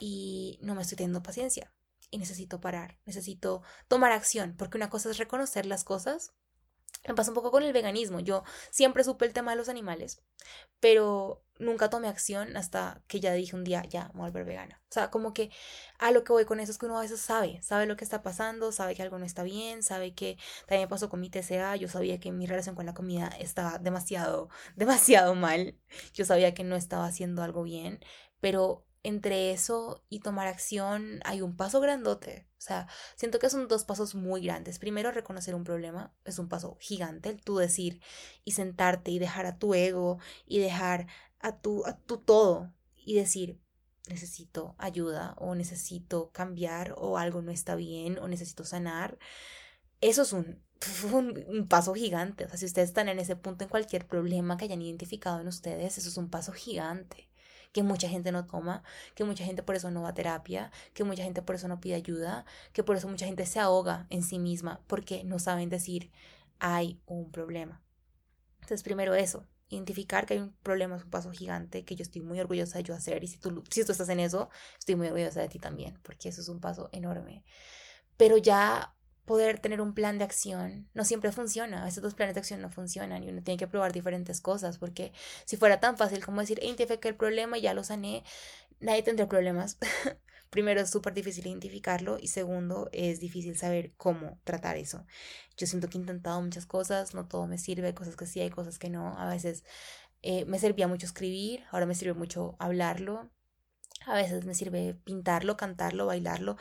Y 0.00 0.58
no 0.62 0.74
me 0.74 0.82
estoy 0.82 0.96
teniendo 0.96 1.22
paciencia 1.22 1.72
y 2.10 2.18
necesito 2.18 2.60
parar, 2.60 2.98
necesito 3.04 3.62
tomar 3.88 4.12
acción, 4.12 4.54
porque 4.56 4.76
una 4.76 4.90
cosa 4.90 5.10
es 5.10 5.18
reconocer 5.18 5.66
las 5.66 5.84
cosas. 5.84 6.32
Me 7.06 7.14
pasa 7.14 7.30
un 7.30 7.34
poco 7.34 7.50
con 7.50 7.62
el 7.62 7.72
veganismo. 7.72 8.20
Yo 8.20 8.44
siempre 8.70 9.04
supe 9.04 9.26
el 9.26 9.32
tema 9.32 9.52
de 9.52 9.56
los 9.56 9.68
animales, 9.68 10.22
pero 10.80 11.42
nunca 11.58 11.88
tomé 11.90 12.08
acción 12.08 12.56
hasta 12.56 13.02
que 13.06 13.20
ya 13.20 13.32
dije 13.32 13.56
un 13.56 13.64
día, 13.64 13.82
ya, 13.88 14.10
voy 14.14 14.22
a 14.22 14.30
volver 14.30 14.44
vegana. 14.44 14.80
O 14.90 14.92
sea, 14.92 15.10
como 15.10 15.32
que 15.32 15.50
a 15.98 16.10
lo 16.10 16.24
que 16.24 16.32
voy 16.32 16.44
con 16.44 16.60
eso 16.60 16.72
es 16.72 16.78
que 16.78 16.86
uno 16.86 16.98
a 16.98 17.02
veces 17.02 17.20
sabe, 17.20 17.60
sabe 17.62 17.86
lo 17.86 17.96
que 17.96 18.04
está 18.04 18.22
pasando, 18.22 18.72
sabe 18.72 18.94
que 18.94 19.02
algo 19.02 19.18
no 19.18 19.24
está 19.24 19.42
bien, 19.42 19.82
sabe 19.82 20.14
que 20.14 20.38
también 20.66 20.88
pasó 20.88 21.08
con 21.08 21.20
mi 21.20 21.30
TCA, 21.30 21.76
yo 21.76 21.88
sabía 21.88 22.20
que 22.20 22.32
mi 22.32 22.46
relación 22.46 22.74
con 22.74 22.86
la 22.86 22.94
comida 22.94 23.28
estaba 23.38 23.78
demasiado, 23.78 24.48
demasiado 24.76 25.34
mal, 25.34 25.76
yo 26.12 26.24
sabía 26.24 26.54
que 26.54 26.64
no 26.64 26.76
estaba 26.76 27.06
haciendo 27.06 27.42
algo 27.42 27.62
bien, 27.62 28.00
pero 28.40 28.84
entre 29.06 29.52
eso 29.52 30.04
y 30.08 30.18
tomar 30.18 30.48
acción 30.48 31.20
hay 31.24 31.40
un 31.40 31.56
paso 31.56 31.80
grandote. 31.80 32.48
O 32.58 32.60
sea, 32.60 32.88
siento 33.14 33.38
que 33.38 33.48
son 33.48 33.68
dos 33.68 33.84
pasos 33.84 34.16
muy 34.16 34.42
grandes. 34.42 34.80
Primero, 34.80 35.12
reconocer 35.12 35.54
un 35.54 35.62
problema 35.62 36.12
es 36.24 36.40
un 36.40 36.48
paso 36.48 36.76
gigante, 36.80 37.28
el 37.28 37.40
tú 37.40 37.56
decir 37.56 38.00
y 38.44 38.52
sentarte 38.52 39.12
y 39.12 39.20
dejar 39.20 39.46
a 39.46 39.58
tu 39.58 39.74
ego 39.74 40.18
y 40.44 40.58
dejar 40.58 41.06
a 41.38 41.60
tu, 41.60 41.86
a 41.86 41.96
tu 41.98 42.18
todo 42.18 42.74
y 42.96 43.14
decir, 43.14 43.60
necesito 44.08 44.74
ayuda 44.76 45.34
o 45.38 45.54
necesito 45.54 46.32
cambiar 46.32 46.94
o 46.98 47.16
algo 47.16 47.42
no 47.42 47.52
está 47.52 47.76
bien 47.76 48.18
o 48.18 48.26
necesito 48.26 48.64
sanar. 48.64 49.18
Eso 50.00 50.22
es 50.22 50.32
un, 50.32 50.64
un, 51.12 51.44
un, 51.46 51.68
paso 51.68 51.94
gigante. 51.94 52.44
O 52.44 52.48
sea, 52.48 52.58
si 52.58 52.66
ustedes 52.66 52.88
están 52.88 53.08
en 53.08 53.20
ese 53.20 53.36
punto 53.36 53.62
en 53.62 53.70
cualquier 53.70 54.08
problema 54.08 54.56
que 54.56 54.64
hayan 54.64 54.82
identificado 54.82 55.40
en 55.40 55.46
ustedes, 55.46 55.96
eso 55.96 56.08
es 56.08 56.16
un 56.16 56.28
paso 56.28 56.52
gigante 56.52 57.25
que 57.76 57.82
mucha 57.82 58.08
gente 58.08 58.32
no 58.32 58.46
toma, 58.46 58.82
que 59.14 59.22
mucha 59.24 59.44
gente 59.44 59.62
por 59.62 59.74
eso 59.74 59.90
no 59.90 60.00
va 60.00 60.08
a 60.08 60.14
terapia, 60.14 60.72
que 60.94 61.04
mucha 61.04 61.22
gente 61.22 61.42
por 61.42 61.56
eso 61.56 61.68
no 61.68 61.78
pide 61.78 61.94
ayuda, 61.94 62.46
que 62.72 62.82
por 62.82 62.96
eso 62.96 63.06
mucha 63.06 63.26
gente 63.26 63.44
se 63.44 63.60
ahoga 63.60 64.06
en 64.08 64.22
sí 64.22 64.38
misma 64.38 64.80
porque 64.86 65.24
no 65.24 65.38
saben 65.38 65.68
decir 65.68 66.10
hay 66.58 66.98
un 67.04 67.30
problema. 67.30 67.82
Entonces, 68.62 68.82
primero 68.82 69.14
eso, 69.14 69.44
identificar 69.68 70.24
que 70.24 70.32
hay 70.32 70.40
un 70.40 70.54
problema 70.62 70.96
es 70.96 71.04
un 71.04 71.10
paso 71.10 71.30
gigante 71.32 71.84
que 71.84 71.96
yo 71.96 72.02
estoy 72.02 72.22
muy 72.22 72.40
orgullosa 72.40 72.78
de 72.78 72.84
yo 72.84 72.94
hacer 72.94 73.22
y 73.22 73.26
si 73.26 73.36
tú, 73.36 73.62
si 73.68 73.84
tú 73.84 73.92
estás 73.92 74.08
en 74.08 74.20
eso, 74.20 74.48
estoy 74.78 74.96
muy 74.96 75.08
orgullosa 75.08 75.42
de 75.42 75.50
ti 75.50 75.58
también, 75.58 75.98
porque 76.02 76.30
eso 76.30 76.40
es 76.40 76.48
un 76.48 76.60
paso 76.60 76.88
enorme. 76.92 77.44
Pero 78.16 78.38
ya 78.38 78.95
poder 79.26 79.58
tener 79.58 79.80
un 79.80 79.92
plan 79.92 80.18
de 80.18 80.24
acción 80.24 80.88
no 80.94 81.04
siempre 81.04 81.32
funciona. 81.32 81.82
A 81.82 81.84
veces 81.86 82.14
planes 82.14 82.34
de 82.34 82.40
acción 82.40 82.62
no 82.62 82.70
funcionan 82.70 83.22
y 83.24 83.28
uno 83.28 83.42
tiene 83.42 83.58
que 83.58 83.66
probar 83.66 83.92
diferentes 83.92 84.40
cosas 84.40 84.78
porque 84.78 85.12
si 85.44 85.56
fuera 85.56 85.80
tan 85.80 85.98
fácil 85.98 86.24
como 86.24 86.40
decir, 86.40 86.58
identifique 86.62 87.08
el 87.08 87.16
problema 87.16 87.58
y 87.58 87.62
ya 87.62 87.74
lo 87.74 87.84
sané, 87.84 88.24
nadie 88.80 89.02
tendría 89.02 89.28
problemas. 89.28 89.78
Primero 90.50 90.80
es 90.80 90.90
súper 90.90 91.12
difícil 91.12 91.46
identificarlo 91.48 92.18
y 92.20 92.28
segundo 92.28 92.88
es 92.92 93.20
difícil 93.20 93.56
saber 93.58 93.92
cómo 93.96 94.38
tratar 94.44 94.76
eso. 94.76 95.04
Yo 95.56 95.66
siento 95.66 95.88
que 95.88 95.98
he 95.98 96.00
intentado 96.00 96.40
muchas 96.40 96.66
cosas, 96.66 97.14
no 97.14 97.26
todo 97.26 97.46
me 97.48 97.58
sirve, 97.58 97.94
cosas 97.94 98.16
que 98.16 98.26
sí 98.26 98.40
hay, 98.40 98.50
cosas 98.50 98.78
que 98.78 98.88
no. 98.88 99.18
A 99.18 99.28
veces 99.28 99.64
eh, 100.22 100.44
me 100.46 100.58
servía 100.60 100.88
mucho 100.88 101.06
escribir, 101.06 101.64
ahora 101.72 101.86
me 101.86 101.94
sirve 101.94 102.14
mucho 102.14 102.56
hablarlo. 102.60 103.30
A 104.06 104.14
veces 104.14 104.44
me 104.44 104.54
sirve 104.54 104.94
pintarlo, 104.94 105.56
cantarlo, 105.56 106.06
bailarlo, 106.06 106.56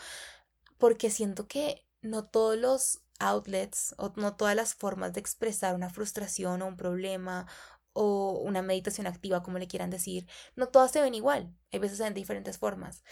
porque 0.79 1.11
siento 1.11 1.47
que 1.47 1.84
no 2.05 2.25
todos 2.25 2.57
los 2.57 3.01
outlets 3.19 3.95
o 3.97 4.13
no 4.15 4.35
todas 4.35 4.55
las 4.55 4.75
formas 4.75 5.13
de 5.13 5.19
expresar 5.19 5.75
una 5.75 5.89
frustración 5.89 6.61
o 6.61 6.67
un 6.67 6.77
problema 6.77 7.47
o 7.93 8.39
una 8.43 8.61
meditación 8.61 9.07
activa, 9.07 9.41
como 9.41 9.57
le 9.57 9.67
quieran 9.67 9.89
decir, 9.89 10.27
no 10.55 10.67
todas 10.67 10.91
se 10.91 11.01
ven 11.01 11.15
igual, 11.15 11.55
hay 11.71 11.79
veces 11.79 11.99
en 12.01 12.13
diferentes 12.13 12.57
formas. 12.57 13.03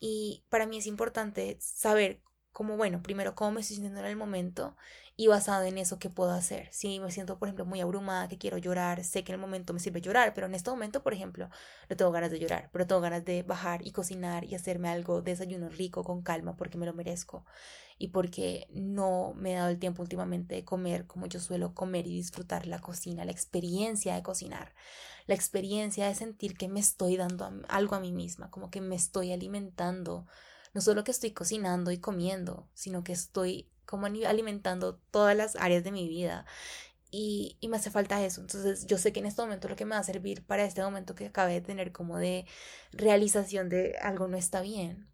Y 0.00 0.44
para 0.48 0.66
mí 0.66 0.78
es 0.78 0.86
importante 0.86 1.58
saber 1.60 2.22
cómo, 2.52 2.76
bueno, 2.76 3.02
primero 3.02 3.34
cómo 3.34 3.52
me 3.52 3.60
estoy 3.60 3.76
sintiendo 3.76 4.00
en 4.00 4.06
el 4.06 4.16
momento 4.16 4.76
y 5.14 5.26
basado 5.26 5.64
en 5.64 5.76
eso, 5.76 5.98
¿qué 5.98 6.08
puedo 6.08 6.30
hacer? 6.32 6.68
Si 6.72 6.98
me 7.00 7.10
siento, 7.10 7.38
por 7.38 7.48
ejemplo, 7.48 7.66
muy 7.66 7.82
abrumada, 7.82 8.28
que 8.28 8.38
quiero 8.38 8.56
llorar, 8.56 9.04
sé 9.04 9.22
que 9.22 9.32
en 9.32 9.34
el 9.34 9.40
momento 9.40 9.74
me 9.74 9.80
sirve 9.80 10.00
llorar, 10.00 10.32
pero 10.32 10.46
en 10.46 10.54
este 10.54 10.70
momento, 10.70 11.02
por 11.02 11.12
ejemplo, 11.12 11.50
no 11.90 11.96
tengo 11.96 12.10
ganas 12.10 12.30
de 12.30 12.38
llorar, 12.38 12.70
pero 12.72 12.86
tengo 12.86 13.02
ganas 13.02 13.26
de 13.26 13.42
bajar 13.42 13.86
y 13.86 13.92
cocinar 13.92 14.44
y 14.44 14.54
hacerme 14.54 14.88
algo, 14.88 15.20
desayuno 15.20 15.68
rico, 15.68 16.02
con 16.02 16.22
calma, 16.22 16.56
porque 16.56 16.78
me 16.78 16.86
lo 16.86 16.94
merezco 16.94 17.44
y 18.00 18.08
porque 18.08 18.66
no 18.72 19.34
me 19.36 19.52
he 19.52 19.56
dado 19.56 19.68
el 19.68 19.78
tiempo 19.78 20.00
últimamente 20.00 20.54
de 20.54 20.64
comer 20.64 21.06
como 21.06 21.26
yo 21.26 21.38
suelo 21.38 21.74
comer 21.74 22.06
y 22.06 22.16
disfrutar 22.16 22.66
la 22.66 22.78
cocina, 22.78 23.26
la 23.26 23.30
experiencia 23.30 24.14
de 24.14 24.22
cocinar, 24.22 24.74
la 25.26 25.34
experiencia 25.34 26.08
de 26.08 26.14
sentir 26.14 26.56
que 26.56 26.66
me 26.66 26.80
estoy 26.80 27.18
dando 27.18 27.52
algo 27.68 27.94
a 27.94 28.00
mí 28.00 28.10
misma, 28.10 28.50
como 28.50 28.70
que 28.70 28.80
me 28.80 28.96
estoy 28.96 29.32
alimentando, 29.32 30.26
no 30.72 30.80
solo 30.80 31.04
que 31.04 31.10
estoy 31.10 31.32
cocinando 31.32 31.90
y 31.90 31.98
comiendo, 31.98 32.70
sino 32.72 33.04
que 33.04 33.12
estoy 33.12 33.68
como 33.84 34.06
alimentando 34.06 34.96
todas 35.10 35.36
las 35.36 35.54
áreas 35.56 35.84
de 35.84 35.92
mi 35.92 36.08
vida. 36.08 36.46
Y, 37.10 37.58
y, 37.60 37.68
me 37.68 37.76
hace 37.76 37.90
falta 37.90 38.24
eso. 38.24 38.40
Entonces 38.40 38.86
yo 38.86 38.96
sé 38.96 39.12
que 39.12 39.20
en 39.20 39.26
este 39.26 39.42
momento 39.42 39.68
lo 39.68 39.76
que 39.76 39.84
me 39.84 39.96
va 39.96 40.00
a 40.00 40.04
servir 40.04 40.46
para 40.46 40.64
este 40.64 40.80
momento 40.80 41.14
que 41.14 41.26
acabé 41.26 41.54
de 41.54 41.60
tener 41.60 41.92
como 41.92 42.16
de 42.16 42.46
realización 42.92 43.68
de 43.68 43.98
algo 44.00 44.26
no 44.26 44.38
está 44.38 44.62
bien, 44.62 45.10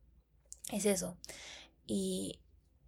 es 0.70 0.84
eso. 0.84 1.16
Y, 1.86 2.38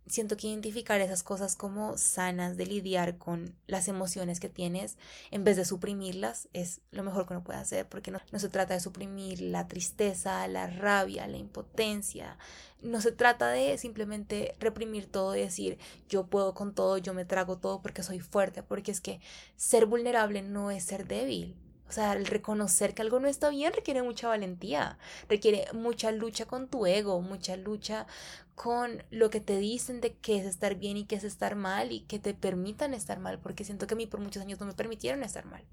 siento 0.08 0.36
que 0.36 0.48
identificar 0.48 1.00
esas 1.00 1.22
cosas 1.22 1.56
como 1.56 1.96
sanas 1.98 2.56
de 2.56 2.66
lidiar 2.66 3.18
con 3.18 3.54
las 3.66 3.88
emociones 3.88 4.40
que 4.40 4.48
tienes 4.48 4.96
en 5.30 5.44
vez 5.44 5.56
de 5.56 5.64
suprimirlas 5.64 6.48
es 6.52 6.80
lo 6.90 7.02
mejor 7.02 7.26
que 7.26 7.34
uno 7.34 7.44
puede 7.44 7.58
hacer 7.58 7.88
porque 7.88 8.10
no, 8.10 8.20
no, 8.32 8.38
se 8.38 8.48
trata 8.48 8.74
de 8.74 8.80
suprimir 8.80 9.40
la 9.40 9.68
tristeza, 9.68 10.46
la 10.48 10.66
rabia, 10.66 11.26
la 11.26 11.36
impotencia. 11.36 12.38
No 12.80 13.00
se 13.00 13.12
trata 13.12 13.50
de 13.50 13.76
simplemente 13.78 14.56
reprimir 14.60 15.10
todo 15.10 15.36
y 15.36 15.40
decir 15.40 15.78
yo 16.08 16.26
puedo 16.26 16.54
con 16.54 16.74
todo, 16.74 16.98
yo 16.98 17.14
me 17.14 17.24
trago 17.24 17.58
todo 17.58 17.82
porque 17.82 18.02
soy 18.02 18.20
fuerte, 18.20 18.62
porque 18.62 18.90
es 18.90 19.00
que 19.00 19.20
ser 19.56 19.86
vulnerable 19.86 20.42
no 20.42 20.70
es 20.70 20.84
ser 20.84 21.06
débil. 21.06 21.56
O 21.88 21.92
sea, 21.92 22.12
el 22.12 22.26
reconocer 22.26 22.94
que 22.94 23.02
algo 23.02 23.18
no 23.20 23.28
está 23.28 23.48
bien 23.50 23.72
requiere 23.72 24.02
mucha 24.02 24.28
valentía, 24.28 24.98
requiere 25.28 25.66
mucha 25.72 26.12
lucha 26.12 26.46
con 26.46 26.68
tu 26.68 26.86
ego, 26.86 27.20
mucha 27.22 27.56
lucha 27.56 28.06
con 28.54 29.04
lo 29.10 29.30
que 29.30 29.40
te 29.40 29.58
dicen 29.58 30.00
de 30.00 30.14
qué 30.16 30.38
es 30.38 30.44
estar 30.46 30.74
bien 30.74 30.96
y 30.98 31.04
qué 31.06 31.16
es 31.16 31.24
estar 31.24 31.56
mal 31.56 31.92
y 31.92 32.00
que 32.00 32.18
te 32.18 32.34
permitan 32.34 32.92
estar 32.94 33.20
mal, 33.20 33.38
porque 33.40 33.64
siento 33.64 33.86
que 33.86 33.94
a 33.94 33.96
mí 33.96 34.06
por 34.06 34.20
muchos 34.20 34.42
años 34.42 34.60
no 34.60 34.66
me 34.66 34.74
permitieron 34.74 35.22
estar 35.22 35.46
mal. 35.46 35.64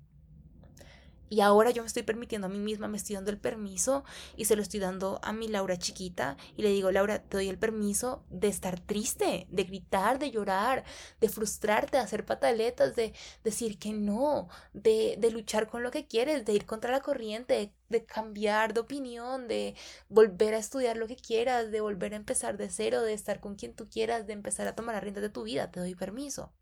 Y 1.29 1.41
ahora 1.41 1.71
yo 1.71 1.81
me 1.81 1.87
estoy 1.87 2.03
permitiendo 2.03 2.47
a 2.47 2.49
mí 2.49 2.59
misma, 2.59 2.87
me 2.87 2.97
estoy 2.97 3.15
dando 3.15 3.31
el 3.31 3.39
permiso 3.39 4.03
y 4.35 4.45
se 4.45 4.55
lo 4.55 4.61
estoy 4.61 4.79
dando 4.79 5.19
a 5.23 5.33
mi 5.33 5.47
Laura 5.47 5.77
chiquita 5.77 6.37
y 6.55 6.61
le 6.61 6.69
digo, 6.69 6.91
Laura, 6.91 7.19
te 7.19 7.37
doy 7.37 7.49
el 7.49 7.57
permiso 7.57 8.23
de 8.29 8.47
estar 8.47 8.79
triste, 8.79 9.47
de 9.49 9.63
gritar, 9.63 10.19
de 10.19 10.31
llorar, 10.31 10.83
de 11.19 11.29
frustrarte, 11.29 11.97
de 11.97 12.03
hacer 12.03 12.25
pataletas, 12.25 12.95
de 12.95 13.13
decir 13.43 13.79
que 13.79 13.91
no, 13.93 14.49
de, 14.73 15.15
de 15.19 15.31
luchar 15.31 15.67
con 15.67 15.83
lo 15.83 15.91
que 15.91 16.05
quieres, 16.07 16.45
de 16.45 16.53
ir 16.53 16.65
contra 16.65 16.91
la 16.91 17.01
corriente, 17.01 17.73
de, 17.89 18.05
cambiar 18.05 18.73
de 18.73 18.81
opinión, 18.81 19.47
de 19.47 19.75
volver 20.09 20.53
a 20.53 20.59
estudiar 20.59 20.97
lo 20.97 21.07
que 21.07 21.15
quieras, 21.15 21.71
de 21.71 21.81
volver 21.81 22.13
a 22.13 22.17
empezar 22.17 22.57
de 22.57 22.69
cero, 22.69 23.01
de 23.01 23.13
estar 23.13 23.39
con 23.39 23.55
quien 23.55 23.73
tú 23.73 23.89
quieras, 23.89 24.27
de 24.27 24.33
empezar 24.33 24.67
a 24.67 24.75
tomar 24.75 24.95
las 24.95 25.03
riendas 25.03 25.23
de 25.23 25.29
tu 25.29 25.43
vida, 25.43 25.71
te 25.71 25.79
doy 25.79 25.95
permiso. 25.95 26.53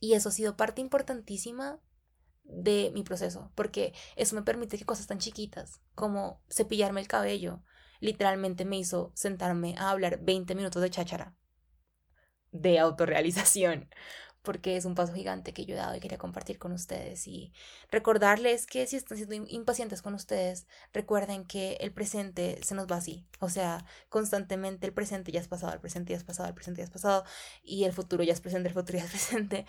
Y 0.00 0.14
eso 0.14 0.28
ha 0.28 0.32
sido 0.32 0.56
parte 0.56 0.80
importantísima 0.80 1.80
de 2.48 2.90
mi 2.94 3.02
proceso, 3.02 3.52
porque 3.54 3.92
eso 4.16 4.34
me 4.34 4.42
permite 4.42 4.78
que 4.78 4.84
cosas 4.84 5.06
tan 5.06 5.18
chiquitas 5.18 5.80
como 5.94 6.42
cepillarme 6.50 7.00
el 7.00 7.08
cabello, 7.08 7.62
literalmente 8.00 8.64
me 8.64 8.78
hizo 8.78 9.12
sentarme 9.14 9.74
a 9.78 9.90
hablar 9.90 10.20
20 10.22 10.54
minutos 10.54 10.82
de 10.82 10.90
cháchara, 10.90 11.36
de 12.50 12.78
autorrealización, 12.78 13.88
porque 14.42 14.76
es 14.76 14.86
un 14.86 14.94
paso 14.94 15.12
gigante 15.12 15.52
que 15.52 15.66
yo 15.66 15.74
he 15.74 15.78
dado 15.78 15.94
y 15.94 16.00
quería 16.00 16.16
compartir 16.16 16.58
con 16.58 16.72
ustedes 16.72 17.26
y 17.26 17.52
recordarles 17.90 18.66
que 18.66 18.86
si 18.86 18.96
están 18.96 19.18
siendo 19.18 19.34
impacientes 19.48 20.00
con 20.00 20.14
ustedes, 20.14 20.66
recuerden 20.92 21.44
que 21.44 21.76
el 21.80 21.92
presente 21.92 22.58
se 22.62 22.74
nos 22.74 22.86
va 22.86 22.96
así, 22.96 23.26
o 23.40 23.50
sea, 23.50 23.84
constantemente 24.08 24.86
el 24.86 24.94
presente 24.94 25.32
ya 25.32 25.40
es 25.40 25.48
pasado, 25.48 25.74
el 25.74 25.80
presente 25.80 26.12
ya 26.12 26.16
es 26.16 26.24
pasado, 26.24 26.48
el 26.48 26.54
presente 26.54 26.78
ya 26.78 26.84
es 26.84 26.90
pasado 26.90 27.24
y 27.62 27.84
el 27.84 27.92
futuro 27.92 28.24
ya 28.24 28.32
es 28.32 28.40
presente, 28.40 28.68
el 28.68 28.74
futuro 28.74 28.98
ya 28.98 29.04
es 29.04 29.10
presente 29.10 29.66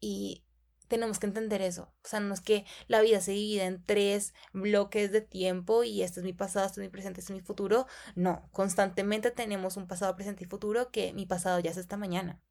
y 0.00 0.44
tenemos 0.92 1.18
que 1.18 1.26
entender 1.26 1.62
eso. 1.62 1.84
O 2.04 2.06
sea, 2.06 2.20
no 2.20 2.34
es 2.34 2.42
que 2.42 2.66
la 2.86 3.00
vida 3.00 3.22
se 3.22 3.32
divida 3.32 3.64
en 3.64 3.82
tres 3.82 4.34
bloques 4.52 5.10
de 5.10 5.22
tiempo 5.22 5.84
y 5.84 6.02
este 6.02 6.20
es 6.20 6.24
mi 6.24 6.34
pasado, 6.34 6.66
este 6.66 6.82
es 6.82 6.86
mi 6.86 6.90
presente, 6.90 7.20
este 7.20 7.32
es 7.32 7.38
mi 7.38 7.42
futuro. 7.42 7.86
No, 8.14 8.46
constantemente 8.52 9.30
tenemos 9.30 9.78
un 9.78 9.86
pasado, 9.86 10.14
presente 10.16 10.44
y 10.44 10.46
futuro 10.46 10.90
que 10.90 11.14
mi 11.14 11.24
pasado 11.24 11.60
ya 11.60 11.70
es 11.70 11.78
esta 11.78 11.96
mañana 11.96 12.42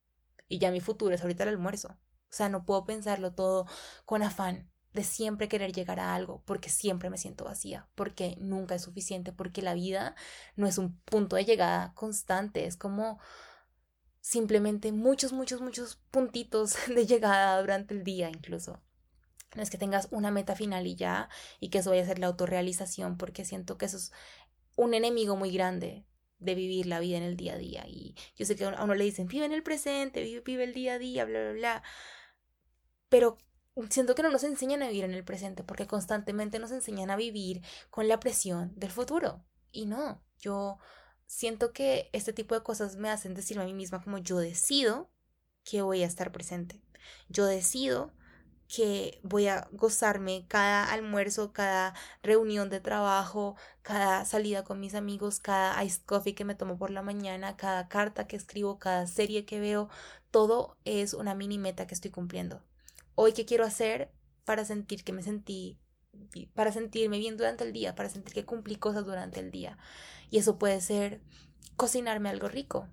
y 0.47 0.57
ya 0.57 0.71
mi 0.71 0.79
futuro 0.79 1.13
es 1.13 1.21
ahorita 1.21 1.43
el 1.43 1.49
almuerzo. 1.49 1.89
O 1.89 2.33
sea, 2.33 2.49
no 2.49 2.65
puedo 2.65 2.83
pensarlo 2.83 3.31
todo 3.35 3.67
con 4.05 4.23
afán 4.23 4.71
de 4.91 5.03
siempre 5.03 5.47
querer 5.47 5.71
llegar 5.71 5.99
a 5.99 6.15
algo, 6.15 6.41
porque 6.47 6.69
siempre 6.69 7.11
me 7.11 7.19
siento 7.19 7.45
vacía, 7.45 7.89
porque 7.93 8.37
nunca 8.39 8.73
es 8.73 8.81
suficiente, 8.81 9.31
porque 9.33 9.61
la 9.61 9.75
vida 9.75 10.15
no 10.55 10.65
es 10.65 10.79
un 10.79 10.99
punto 11.01 11.35
de 11.35 11.45
llegada 11.45 11.93
constante, 11.93 12.65
es 12.65 12.75
como 12.75 13.19
simplemente 14.21 14.91
muchos, 14.91 15.33
muchos, 15.33 15.61
muchos 15.61 15.97
puntitos 16.11 16.75
de 16.87 17.05
llegada 17.05 17.59
durante 17.59 17.93
el 17.93 18.03
día 18.03 18.29
incluso. 18.29 18.81
No 19.55 19.61
es 19.61 19.69
que 19.69 19.77
tengas 19.77 20.07
una 20.11 20.31
meta 20.31 20.55
final 20.55 20.87
y 20.87 20.95
ya, 20.95 21.27
y 21.59 21.69
que 21.69 21.79
eso 21.79 21.89
vaya 21.89 22.03
a 22.03 22.05
ser 22.05 22.19
la 22.19 22.27
autorrealización, 22.27 23.17
porque 23.17 23.43
siento 23.43 23.77
que 23.77 23.85
eso 23.85 23.97
es 23.97 24.13
un 24.77 24.93
enemigo 24.93 25.35
muy 25.35 25.51
grande 25.51 26.05
de 26.39 26.55
vivir 26.55 26.85
la 26.85 27.01
vida 27.01 27.17
en 27.17 27.23
el 27.23 27.35
día 27.35 27.55
a 27.55 27.57
día. 27.57 27.83
Y 27.85 28.15
yo 28.37 28.45
sé 28.45 28.55
que 28.55 28.63
a 28.63 28.83
uno 28.83 28.95
le 28.95 29.03
dicen, 29.03 29.27
vive 29.27 29.45
en 29.45 29.51
el 29.51 29.61
presente, 29.61 30.23
vive, 30.23 30.39
vive 30.39 30.63
el 30.63 30.73
día 30.73 30.93
a 30.93 30.99
día, 30.99 31.25
bla, 31.25 31.41
bla, 31.41 31.51
bla. 31.51 31.83
Pero 33.09 33.37
siento 33.89 34.15
que 34.15 34.23
no 34.23 34.31
nos 34.31 34.45
enseñan 34.45 34.81
a 34.83 34.87
vivir 34.87 35.03
en 35.03 35.13
el 35.13 35.25
presente 35.25 35.63
porque 35.63 35.85
constantemente 35.85 36.57
nos 36.57 36.71
enseñan 36.71 37.11
a 37.11 37.17
vivir 37.17 37.61
con 37.89 38.07
la 38.07 38.19
presión 38.19 38.71
del 38.75 38.91
futuro. 38.91 39.43
Y 39.71 39.85
no, 39.85 40.23
yo 40.39 40.79
siento 41.31 41.71
que 41.71 42.09
este 42.11 42.33
tipo 42.33 42.55
de 42.55 42.61
cosas 42.61 42.97
me 42.97 43.09
hacen 43.09 43.33
decirme 43.33 43.63
a 43.63 43.65
mí 43.65 43.73
misma 43.73 44.03
como 44.03 44.17
yo 44.17 44.37
decido 44.37 45.09
que 45.63 45.81
voy 45.81 46.03
a 46.03 46.05
estar 46.05 46.33
presente. 46.33 46.81
Yo 47.29 47.45
decido 47.45 48.11
que 48.67 49.21
voy 49.23 49.47
a 49.47 49.69
gozarme 49.71 50.45
cada 50.49 50.91
almuerzo, 50.91 51.53
cada 51.53 51.93
reunión 52.21 52.69
de 52.69 52.81
trabajo, 52.81 53.55
cada 53.81 54.25
salida 54.25 54.65
con 54.65 54.81
mis 54.81 54.93
amigos, 54.93 55.39
cada 55.39 55.81
iced 55.85 56.01
coffee 56.05 56.35
que 56.35 56.43
me 56.43 56.55
tomo 56.55 56.77
por 56.77 56.91
la 56.91 57.01
mañana, 57.01 57.55
cada 57.55 57.87
carta 57.87 58.27
que 58.27 58.35
escribo, 58.35 58.77
cada 58.77 59.07
serie 59.07 59.45
que 59.45 59.61
veo, 59.61 59.89
todo 60.31 60.77
es 60.83 61.13
una 61.13 61.33
mini 61.33 61.57
meta 61.57 61.87
que 61.87 61.93
estoy 61.93 62.11
cumpliendo. 62.11 62.61
Hoy, 63.15 63.31
¿qué 63.31 63.45
quiero 63.45 63.63
hacer 63.63 64.11
para 64.43 64.65
sentir 64.65 65.05
que 65.05 65.13
me 65.13 65.23
sentí, 65.23 65.79
para 66.53 66.71
sentirme 66.71 67.19
bien 67.19 67.37
durante 67.37 67.63
el 67.63 67.73
día, 67.73 67.95
para 67.95 68.09
sentir 68.09 68.33
que 68.33 68.45
cumplí 68.45 68.75
cosas 68.75 69.05
durante 69.05 69.39
el 69.39 69.51
día? 69.51 69.77
Y 70.29 70.37
eso 70.37 70.57
puede 70.57 70.81
ser 70.81 71.21
cocinarme 71.75 72.29
algo 72.29 72.47
rico, 72.47 72.87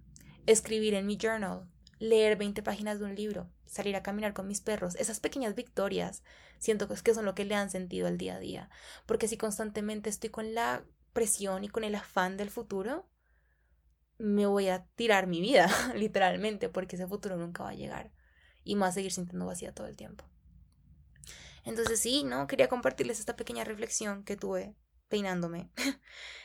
escribir 0.46 0.94
en 0.94 1.06
mi 1.06 1.16
journal, 1.16 1.68
leer 1.98 2.36
20 2.36 2.62
páginas 2.62 2.98
de 2.98 3.04
un 3.04 3.14
libro, 3.14 3.50
salir 3.66 3.96
a 3.96 4.02
caminar 4.02 4.32
con 4.32 4.46
mis 4.46 4.60
perros, 4.60 4.94
esas 4.96 5.20
pequeñas 5.20 5.54
victorias, 5.54 6.22
siento 6.58 6.88
que 6.88 7.14
son 7.14 7.24
lo 7.24 7.34
que 7.34 7.44
le 7.44 7.54
han 7.54 7.70
sentido 7.70 8.06
al 8.06 8.18
día 8.18 8.36
a 8.36 8.40
día. 8.40 8.70
Porque 9.06 9.28
si 9.28 9.36
constantemente 9.36 10.10
estoy 10.10 10.30
con 10.30 10.54
la 10.54 10.84
presión 11.12 11.64
y 11.64 11.68
con 11.68 11.84
el 11.84 11.94
afán 11.94 12.36
del 12.36 12.50
futuro, 12.50 13.08
me 14.18 14.46
voy 14.46 14.68
a 14.68 14.84
tirar 14.96 15.26
mi 15.26 15.40
vida, 15.40 15.68
literalmente, 15.94 16.68
porque 16.68 16.96
ese 16.96 17.06
futuro 17.06 17.36
nunca 17.36 17.62
va 17.62 17.70
a 17.70 17.74
llegar. 17.74 18.10
Y 18.64 18.74
me 18.74 18.82
va 18.82 18.88
a 18.88 18.92
seguir 18.92 19.12
sintiendo 19.12 19.46
vacía 19.46 19.74
todo 19.74 19.86
el 19.86 19.96
tiempo. 19.96 20.24
Entonces 21.68 22.00
sí, 22.00 22.24
¿no? 22.24 22.46
Quería 22.46 22.68
compartirles 22.68 23.20
esta 23.20 23.36
pequeña 23.36 23.62
reflexión 23.62 24.24
que 24.24 24.36
tuve 24.36 24.74
peinándome 25.08 25.70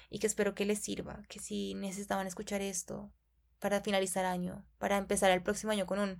y 0.09 0.19
que 0.19 0.27
espero 0.27 0.53
que 0.53 0.65
les 0.65 0.79
sirva, 0.79 1.23
que 1.29 1.39
si 1.39 1.75
necesitaban 1.75 2.27
escuchar 2.27 2.61
esto 2.61 3.11
para 3.59 3.81
finalizar 3.81 4.25
año, 4.25 4.65
para 4.77 4.97
empezar 4.97 5.31
el 5.31 5.41
próximo 5.41 5.71
año 5.71 5.85
con 5.85 5.99
un 5.99 6.19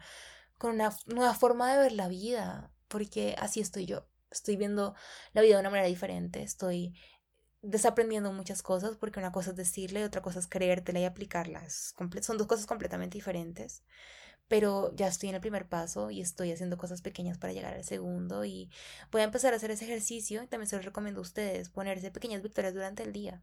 con 0.58 0.76
una 0.76 0.96
nueva 1.08 1.34
forma 1.34 1.74
de 1.74 1.80
ver 1.80 1.92
la 1.92 2.08
vida, 2.08 2.72
porque 2.88 3.36
así 3.38 3.60
estoy 3.60 3.86
yo. 3.86 4.08
Estoy 4.32 4.56
viendo 4.56 4.96
la 5.34 5.42
vida 5.42 5.56
de 5.56 5.60
una 5.60 5.70
manera 5.70 5.90
diferente, 5.90 6.42
estoy 6.42 6.94
desaprendiendo 7.62 8.32
muchas 8.32 8.64
cosas, 8.64 8.96
porque 8.96 9.20
una 9.20 9.34
cosa 9.34 9.50
es 9.50 9.58
decirle 9.58 10.00
y 10.00 10.04
otra 10.04 10.22
cosa 10.22 10.40
es 10.40 10.48
creértela 10.48 11.00
y 11.02 11.06
aplicarla. 11.06 11.70
son 11.70 12.38
dos 12.38 12.48
cosas 12.48 12.66
completamente 12.66 13.18
diferentes. 13.18 13.84
Pero 14.48 14.94
ya 14.96 15.08
estoy 15.08 15.30
en 15.30 15.36
el 15.36 15.42
primer 15.42 15.68
paso 15.68 16.12
y 16.12 16.22
estoy 16.22 16.52
haciendo 16.52 16.78
cosas 16.78 17.02
pequeñas 17.02 17.38
para 17.38 17.54
llegar 17.54 17.74
al 17.74 17.84
segundo 17.84 18.46
y 18.46 18.70
voy 19.12 19.22
a 19.22 19.26
empezar 19.26 19.54
a 19.54 19.56
hacer 19.56 19.72
ese 19.72 19.86
ejercicio 19.86 20.44
y 20.44 20.48
también 20.48 20.68
se 20.68 20.76
lo 20.76 20.82
recomiendo 20.82 21.22
a 21.22 21.24
ustedes, 21.24 21.70
ponerse 21.70 22.12
pequeñas 22.12 22.44
victorias 22.44 22.74
durante 22.74 23.04
el 23.04 23.14
día, 23.14 23.42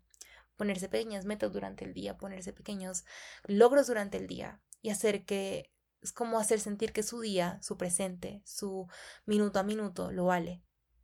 ponerse 0.57 0.89
pequeñas 0.89 1.25
metas 1.25 1.53
durante 1.53 1.85
el 1.85 1.95
día, 1.95 2.19
ponerse 2.19 2.53
pequeños 2.53 3.05
logros 3.45 3.87
durante 3.87 4.19
el 4.19 4.27
día 4.27 4.61
y 4.83 4.91
hacer 4.91 5.25
que 5.25 5.73
es 6.03 6.13
como 6.13 6.39
hacer 6.39 6.61
sentir 6.61 6.93
que 6.93 7.03
su 7.03 7.21
día, 7.21 7.59
su 7.63 7.77
presente, 7.77 8.43
su 8.45 8.87
minuto 9.27 9.59
a 9.59 9.63
minuto 9.63 10.13
lo 10.13 10.27
vale, 10.27 10.63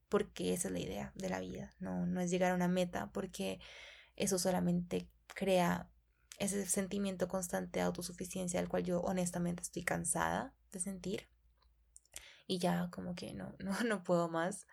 porque 0.08 0.52
esa 0.52 0.68
es 0.68 0.72
la 0.72 0.80
idea 0.80 1.12
de 1.14 1.28
la 1.28 1.40
vida, 1.40 1.74
no, 1.78 2.06
no 2.06 2.20
es 2.20 2.30
llegar 2.30 2.52
a 2.52 2.54
una 2.54 2.68
meta, 2.68 3.10
porque 3.12 3.60
eso 4.14 4.38
solamente 4.38 5.10
crea 5.34 5.90
ese 6.38 6.66
sentimiento 6.66 7.28
constante 7.28 7.80
de 7.80 7.84
autosuficiencia 7.84 8.60
al 8.60 8.68
cual 8.68 8.84
yo 8.84 9.00
honestamente 9.00 9.62
estoy 9.62 9.82
cansada 9.82 10.54
de 10.72 10.80
sentir 10.80 11.28
y 12.46 12.58
ya 12.58 12.88
como 12.90 13.14
que 13.14 13.34
no, 13.34 13.54
no, 13.58 13.80
no 13.84 14.02
puedo 14.02 14.28
más 14.28 14.66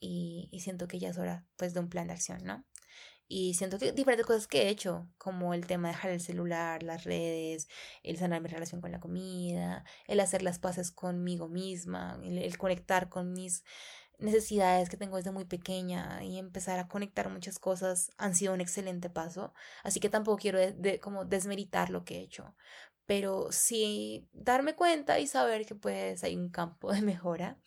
y, 0.00 0.48
y 0.52 0.60
siento 0.60 0.88
que 0.88 0.98
ya 0.98 1.10
es 1.10 1.18
hora 1.18 1.46
pues 1.56 1.74
de 1.74 1.80
un 1.80 1.88
plan 1.88 2.06
de 2.06 2.14
acción, 2.14 2.44
¿no? 2.44 2.64
Y 3.30 3.54
siento 3.54 3.78
que 3.78 3.92
diferentes 3.92 4.24
cosas 4.24 4.46
que 4.46 4.62
he 4.62 4.68
hecho, 4.70 5.06
como 5.18 5.52
el 5.52 5.66
tema 5.66 5.88
de 5.88 5.94
dejar 5.94 6.10
el 6.12 6.20
celular, 6.20 6.82
las 6.82 7.04
redes, 7.04 7.68
el 8.02 8.16
sanar 8.16 8.40
mi 8.40 8.48
relación 8.48 8.80
con 8.80 8.90
la 8.90 9.00
comida, 9.00 9.84
el 10.06 10.20
hacer 10.20 10.42
las 10.42 10.58
paces 10.58 10.90
conmigo 10.90 11.46
misma, 11.46 12.18
el, 12.24 12.56
conectar 12.56 13.10
con 13.10 13.34
mis 13.34 13.64
necesidades 14.18 14.88
que 14.88 14.96
tengo 14.96 15.16
desde 15.16 15.30
muy 15.30 15.44
pequeña 15.44 16.22
y 16.24 16.38
empezar 16.38 16.78
a 16.78 16.88
conectar 16.88 17.30
muchas 17.30 17.58
cosas 17.58 18.10
han 18.18 18.34
sido 18.34 18.52
un 18.52 18.60
excelente 18.60 19.10
paso. 19.10 19.54
Así 19.82 20.00
que 20.00 20.08
tampoco 20.08 20.38
quiero 20.38 20.58
como 21.00 21.24
desmeritar 21.24 21.90
lo 21.90 22.04
que 22.04 22.18
he 22.18 22.20
hecho, 22.22 22.54
pero 23.06 23.52
sí 23.52 24.28
darme 24.32 24.74
cuenta 24.74 25.18
y 25.18 25.26
saber 25.26 25.66
que 25.66 25.74
pues 25.74 26.24
hay 26.24 26.36
un 26.36 26.50
campo 26.50 26.92
de 26.92 27.02
mejora. 27.02 27.58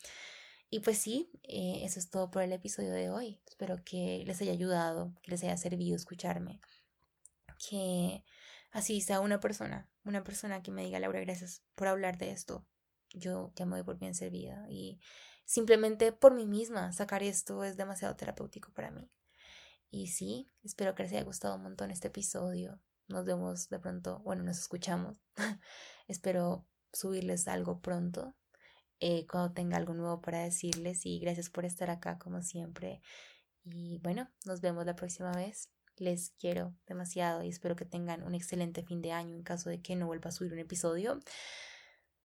Y 0.70 0.80
pues 0.80 0.98
sí, 0.98 1.30
eh, 1.42 1.80
eso 1.82 1.98
es 1.98 2.08
todo 2.08 2.30
por 2.30 2.42
el 2.42 2.52
episodio 2.52 2.92
de 2.92 3.10
hoy. 3.10 3.40
Espero 3.46 3.76
que 3.84 4.24
les 4.26 4.40
haya 4.40 4.52
ayudado, 4.52 5.12
que 5.22 5.30
les 5.32 5.42
haya 5.44 5.56
servido 5.58 5.96
escucharme. 5.96 6.60
Que 7.68 8.24
así 8.70 9.00
sea 9.02 9.20
una 9.20 9.38
persona, 9.38 9.90
una 10.04 10.24
persona 10.24 10.62
que 10.62 10.70
me 10.70 10.84
diga, 10.84 10.98
Laura, 10.98 11.20
gracias 11.20 11.62
por 11.74 11.88
hablar 11.88 12.16
de 12.16 12.30
esto. 12.30 12.66
Yo 13.10 13.52
ya 13.54 13.66
me 13.66 13.72
voy 13.76 13.82
por 13.84 13.98
bien 13.98 14.14
servida. 14.14 14.66
Y 14.70 14.98
simplemente 15.52 16.12
por 16.12 16.32
mí 16.32 16.46
misma, 16.46 16.92
sacar 16.92 17.22
esto 17.22 17.62
es 17.62 17.76
demasiado 17.76 18.16
terapéutico 18.16 18.72
para 18.72 18.90
mí. 18.90 19.10
Y 19.90 20.06
sí, 20.06 20.48
espero 20.62 20.94
que 20.94 21.02
les 21.02 21.12
haya 21.12 21.24
gustado 21.24 21.56
un 21.56 21.62
montón 21.62 21.90
este 21.90 22.08
episodio. 22.08 22.80
Nos 23.06 23.26
vemos 23.26 23.68
de 23.68 23.78
pronto, 23.78 24.20
bueno, 24.20 24.44
nos 24.44 24.58
escuchamos. 24.58 25.18
espero 26.08 26.66
subirles 26.90 27.48
algo 27.48 27.80
pronto 27.82 28.34
eh, 28.98 29.26
cuando 29.26 29.52
tenga 29.52 29.76
algo 29.76 29.92
nuevo 29.92 30.22
para 30.22 30.42
decirles 30.42 31.04
y 31.04 31.20
gracias 31.20 31.50
por 31.50 31.66
estar 31.66 31.90
acá 31.90 32.18
como 32.18 32.40
siempre. 32.40 33.02
Y 33.62 33.98
bueno, 33.98 34.30
nos 34.46 34.62
vemos 34.62 34.86
la 34.86 34.96
próxima 34.96 35.32
vez. 35.32 35.68
Les 35.98 36.30
quiero 36.30 36.74
demasiado 36.86 37.42
y 37.42 37.50
espero 37.50 37.76
que 37.76 37.84
tengan 37.84 38.22
un 38.22 38.34
excelente 38.34 38.82
fin 38.84 39.02
de 39.02 39.12
año 39.12 39.36
en 39.36 39.42
caso 39.42 39.68
de 39.68 39.82
que 39.82 39.96
no 39.96 40.06
vuelva 40.06 40.30
a 40.30 40.32
subir 40.32 40.54
un 40.54 40.60
episodio. 40.60 41.20